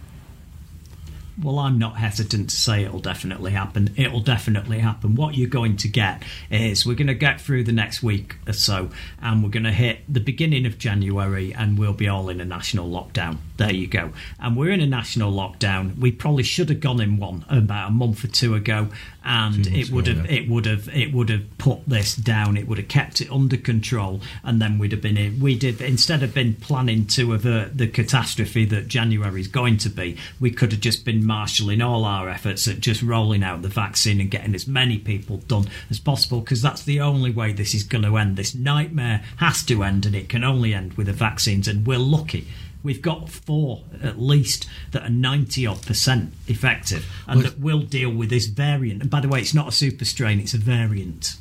[1.41, 3.89] Well, I'm not hesitant to say it'll definitely happen.
[3.97, 5.15] It'll definitely happen.
[5.15, 6.21] What you're going to get
[6.51, 8.89] is we're going to get through the next week or so,
[9.21, 12.45] and we're going to hit the beginning of January, and we'll be all in a
[12.45, 13.37] national lockdown.
[13.57, 14.11] There you go.
[14.39, 15.97] And we're in a national lockdown.
[15.99, 18.87] We probably should have gone in one about a month or two ago,
[19.23, 20.39] and it would have yeah.
[20.39, 22.57] it would have it would have put this down.
[22.57, 25.39] It would have kept it under control, and then we'd have been in.
[25.39, 29.89] We did instead of been planning to avert the catastrophe that January is going to
[29.89, 30.17] be.
[30.39, 34.19] We could have just been marshalling all our efforts at just rolling out the vaccine
[34.19, 37.83] and getting as many people done as possible because that's the only way this is
[37.83, 38.35] going to end.
[38.35, 41.67] This nightmare has to end, and it can only end with the vaccines.
[41.67, 42.47] And we're lucky
[42.83, 47.81] we've got four at least that are 90 odd percent effective and well, that will
[47.81, 49.01] deal with this variant.
[49.01, 51.37] And by the way, it's not a super strain, it's a variant.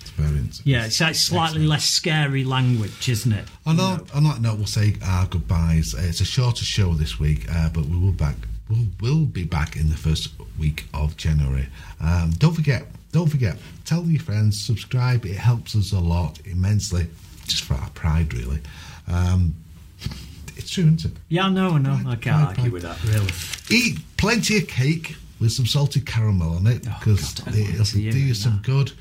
[0.00, 0.60] It's variant.
[0.64, 1.68] Yeah, it's, it's slightly Excellent.
[1.68, 3.44] less scary language, isn't it?
[3.66, 5.94] On, that, on that note, we'll say our goodbyes.
[5.94, 8.36] Uh, it's a shorter show this week, uh, but we will back.
[8.68, 11.68] We'll, we'll be back in the first week of January.
[12.00, 15.26] Um, don't forget, don't forget, tell your friends, subscribe.
[15.26, 17.08] It helps us a lot immensely,
[17.46, 18.60] just for our pride, really.
[19.08, 19.54] Um,
[20.62, 21.12] it's true, isn't it?
[21.28, 23.02] Yeah, no, no, I can't argue with that.
[23.04, 23.30] Really,
[23.70, 28.34] eat plenty of cake with some salted caramel on it because oh, it'll do you
[28.34, 28.92] some good.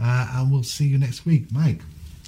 [0.00, 1.80] Uh, and we'll see you next week, Mike.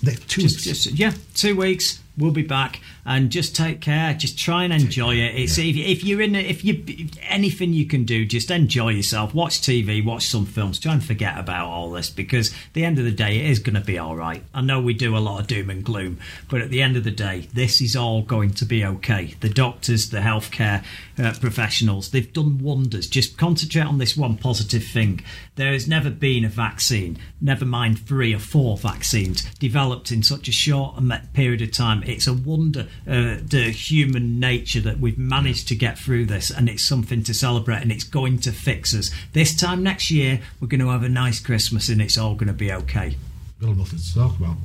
[0.02, 0.84] Next two just, weeks.
[0.84, 2.00] Just, yeah, two weeks.
[2.20, 4.14] We'll be back and just take care.
[4.14, 5.34] Just try and enjoy it.
[5.34, 5.64] It's yeah.
[5.64, 9.34] if, if, you're in, if you anything you can do, just enjoy yourself.
[9.34, 10.78] Watch TV, watch some films.
[10.78, 13.58] Try and forget about all this because at the end of the day, it is
[13.58, 14.44] going to be all right.
[14.54, 16.18] I know we do a lot of doom and gloom,
[16.48, 19.34] but at the end of the day, this is all going to be okay.
[19.40, 20.84] The doctors, the healthcare
[21.18, 23.08] uh, professionals, they've done wonders.
[23.08, 25.22] Just concentrate on this one positive thing.
[25.56, 30.48] There has never been a vaccine, never mind three or four vaccines, developed in such
[30.48, 30.96] a short
[31.34, 35.98] period of time It's a wonder, uh, the human nature that we've managed to get
[35.98, 39.10] through this, and it's something to celebrate, and it's going to fix us.
[39.32, 42.48] This time next year, we're going to have a nice Christmas, and it's all going
[42.48, 43.16] to be okay.
[43.60, 44.56] We'll nothing to talk about.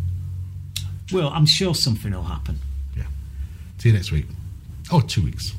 [1.12, 2.60] Well, I'm sure something will happen.
[2.96, 3.04] Yeah.
[3.78, 4.26] See you next week.
[4.92, 5.54] Oh, two weeks.